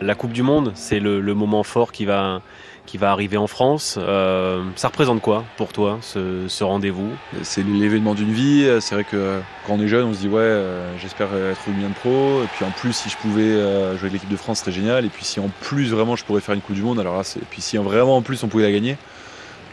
La 0.00 0.16
Coupe 0.16 0.32
du 0.32 0.42
Monde, 0.42 0.72
c'est 0.74 0.98
le, 0.98 1.20
moment 1.34 1.62
fort 1.62 1.92
qui 1.92 2.04
va, 2.04 2.42
qui 2.86 2.98
va 2.98 3.10
arriver 3.12 3.36
en 3.36 3.46
France. 3.46 3.96
Euh, 3.98 4.62
ça 4.76 4.88
représente 4.88 5.20
quoi 5.20 5.44
pour 5.56 5.72
toi, 5.72 5.98
ce, 6.00 6.46
ce 6.48 6.64
rendez-vous? 6.64 7.10
C'est 7.42 7.64
l'événement 7.64 8.14
d'une 8.14 8.32
vie. 8.32 8.68
C'est 8.80 8.94
vrai 8.94 9.04
que 9.04 9.40
quand 9.66 9.74
on 9.74 9.80
est 9.80 9.88
jeune, 9.88 10.04
on 10.04 10.14
se 10.14 10.18
dit 10.18 10.28
ouais, 10.28 10.40
euh, 10.40 10.98
j'espère 10.98 11.28
être 11.34 11.70
bien 11.70 11.88
de 11.88 11.94
pro. 11.94 12.42
Et 12.42 12.46
puis 12.54 12.64
en 12.64 12.70
plus, 12.70 12.92
si 12.92 13.08
je 13.08 13.16
pouvais 13.16 13.42
euh, 13.42 13.96
jouer 13.96 14.08
avec 14.08 14.14
l'équipe 14.14 14.28
de 14.28 14.36
France, 14.36 14.58
ce 14.58 14.64
serait 14.64 14.74
génial. 14.74 15.04
Et 15.04 15.08
puis 15.08 15.24
si 15.24 15.40
en 15.40 15.50
plus 15.60 15.90
vraiment 15.90 16.16
je 16.16 16.24
pourrais 16.24 16.40
faire 16.40 16.54
une 16.54 16.60
Coupe 16.60 16.76
du 16.76 16.82
Monde, 16.82 17.00
alors 17.00 17.16
là, 17.16 17.22
et 17.36 17.44
puis 17.48 17.62
si 17.62 17.76
vraiment 17.76 18.16
en 18.16 18.22
plus 18.22 18.42
on 18.42 18.48
pouvait 18.48 18.64
la 18.64 18.72
gagner, 18.72 18.96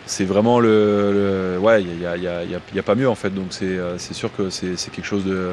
c'est 0.06 0.26
vraiment 0.26 0.60
le, 0.60 1.58
ouais, 1.62 1.84
il 1.84 2.02
y 2.02 2.06
a, 2.06 2.12
a, 2.12 2.80
a, 2.80 2.84
pas 2.84 2.96
mieux 2.96 3.10
en 3.10 3.16
fait. 3.16 3.32
Donc 3.32 3.48
c'est 3.52 4.14
sûr 4.14 4.30
que 4.36 4.50
c'est 4.50 4.92
quelque 4.92 5.06
chose 5.06 5.26
de 5.26 5.50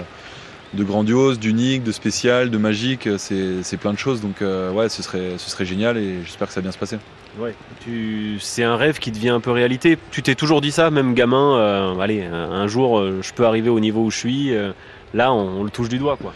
de 0.76 0.84
grandiose, 0.84 1.38
d'unique, 1.38 1.82
de 1.82 1.92
spécial, 1.92 2.50
de 2.50 2.58
magique, 2.58 3.08
c'est 3.18 3.76
plein 3.78 3.92
de 3.92 3.98
choses. 3.98 4.20
Donc 4.20 4.42
euh, 4.42 4.70
ouais, 4.72 4.88
ce 4.88 5.02
serait, 5.02 5.32
ce 5.38 5.50
serait 5.50 5.64
génial 5.64 5.96
et 5.96 6.22
j'espère 6.24 6.48
que 6.48 6.54
ça 6.54 6.60
va 6.60 6.64
bien 6.64 6.72
se 6.72 6.78
passer. 6.78 6.98
Ouais, 7.38 7.54
tu... 7.84 8.38
c'est 8.40 8.62
un 8.62 8.76
rêve 8.76 8.98
qui 8.98 9.10
devient 9.10 9.30
un 9.30 9.40
peu 9.40 9.50
réalité. 9.50 9.98
Tu 10.10 10.22
t'es 10.22 10.34
toujours 10.34 10.60
dit 10.60 10.70
ça, 10.70 10.90
même 10.90 11.12
gamin, 11.12 11.58
euh, 11.58 11.98
allez, 11.98 12.22
un 12.22 12.66
jour 12.66 12.98
euh, 12.98 13.20
je 13.22 13.32
peux 13.32 13.44
arriver 13.44 13.68
au 13.68 13.80
niveau 13.80 14.04
où 14.04 14.10
je 14.10 14.16
suis. 14.16 14.54
Euh, 14.54 14.72
là, 15.14 15.32
on, 15.32 15.60
on, 15.60 15.64
le 15.64 15.70
touche 15.70 15.88
du 15.88 15.98
doigt, 15.98 16.16
quoi. 16.16 16.32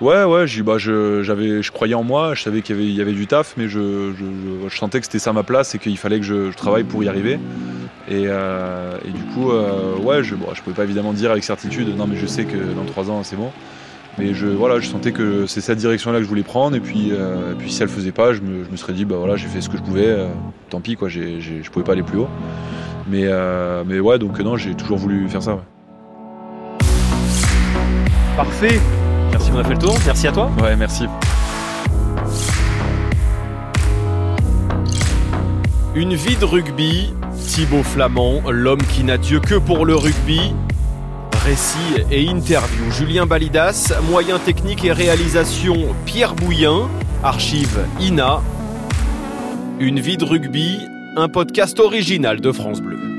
Ouais, 0.00 0.24
ouais, 0.24 0.46
bah, 0.62 0.78
je, 0.78 1.22
j'avais, 1.22 1.62
je 1.62 1.72
croyais 1.72 1.94
en 1.94 2.02
moi, 2.02 2.34
je 2.34 2.42
savais 2.42 2.62
qu'il 2.62 2.80
y 2.80 2.94
y 2.94 3.00
avait 3.00 3.12
du 3.12 3.26
taf, 3.26 3.54
mais 3.56 3.68
je, 3.68 4.12
je, 4.18 4.68
je 4.68 4.76
sentais 4.76 5.00
que 5.00 5.06
c'était 5.06 5.18
ça 5.18 5.32
ma 5.32 5.42
place 5.42 5.74
et 5.74 5.78
qu'il 5.78 5.96
fallait 5.98 6.18
que 6.18 6.24
je, 6.24 6.52
travaille 6.52 6.84
pour 6.84 7.02
y 7.02 7.08
arriver. 7.08 7.38
Et, 8.08 8.24
euh, 8.26 8.98
et 9.04 9.10
du 9.10 9.22
coup, 9.32 9.50
euh, 9.50 9.96
ouais, 9.96 10.22
je, 10.22 10.34
bon, 10.34 10.46
je 10.52 10.60
pouvais 10.62 10.76
pas 10.76 10.84
évidemment 10.84 11.12
dire 11.12 11.30
avec 11.30 11.42
certitude, 11.44 11.96
non, 11.96 12.06
mais 12.06 12.16
je 12.16 12.26
sais 12.26 12.44
que 12.44 12.56
dans 12.56 12.84
trois 12.84 13.10
ans, 13.10 13.22
c'est 13.22 13.36
bon. 13.36 13.50
Mais 14.18 14.32
je, 14.32 14.46
voilà, 14.46 14.78
je 14.78 14.88
sentais 14.88 15.10
que 15.10 15.46
c'est 15.46 15.60
cette 15.60 15.78
direction-là 15.78 16.18
que 16.18 16.24
je 16.24 16.28
voulais 16.28 16.42
prendre. 16.42 16.76
Et 16.76 16.80
puis, 16.80 17.10
euh, 17.12 17.52
et 17.52 17.54
puis 17.56 17.72
si 17.72 17.82
elle 17.82 17.88
le 17.88 17.94
faisait 17.94 18.12
pas, 18.12 18.32
je 18.32 18.40
me, 18.40 18.64
je 18.64 18.70
me, 18.70 18.76
serais 18.76 18.92
dit, 18.92 19.04
bah 19.04 19.16
voilà, 19.18 19.36
j'ai 19.36 19.48
fait 19.48 19.60
ce 19.60 19.68
que 19.68 19.76
je 19.76 19.82
pouvais. 19.82 20.06
Euh, 20.06 20.28
tant 20.70 20.80
pis, 20.80 20.96
quoi. 20.96 21.08
J'ai, 21.08 21.40
j'ai, 21.40 21.62
je 21.62 21.70
pouvais 21.70 21.84
pas 21.84 21.92
aller 21.92 22.02
plus 22.02 22.18
haut. 22.18 22.28
Mais, 23.08 23.24
euh, 23.24 23.82
mais 23.86 23.98
ouais, 23.98 24.18
donc 24.18 24.38
non, 24.40 24.56
j'ai 24.56 24.74
toujours 24.74 24.98
voulu 24.98 25.28
faire 25.28 25.42
ça. 25.42 25.54
Ouais. 25.54 25.60
Parfait. 28.36 28.80
Merci, 29.30 29.50
on 29.52 29.58
a 29.58 29.64
fait 29.64 29.74
le 29.74 29.78
tour. 29.78 29.96
Merci 30.06 30.28
à 30.28 30.32
toi. 30.32 30.50
Ouais, 30.62 30.76
merci. 30.76 31.06
Une 35.96 36.14
vie 36.14 36.36
de 36.36 36.44
rugby. 36.44 37.12
Thibaut 37.46 37.82
Flamand, 37.82 38.42
l'homme 38.50 38.82
qui 38.82 39.04
n'a 39.04 39.18
Dieu 39.18 39.38
que 39.38 39.54
pour 39.56 39.84
le 39.84 39.94
rugby. 39.94 40.54
Récit 41.44 42.02
et 42.10 42.22
interview 42.22 42.90
Julien 42.90 43.26
Balidas, 43.26 43.92
moyens 44.08 44.40
techniques 44.42 44.82
et 44.86 44.92
réalisation 44.92 45.94
Pierre 46.06 46.34
Bouillin, 46.34 46.88
archive 47.22 47.80
INA. 48.00 48.40
Une 49.78 50.00
vie 50.00 50.16
de 50.16 50.24
rugby, 50.24 50.78
un 51.16 51.28
podcast 51.28 51.78
original 51.80 52.40
de 52.40 52.50
France 52.50 52.80
Bleu. 52.80 53.13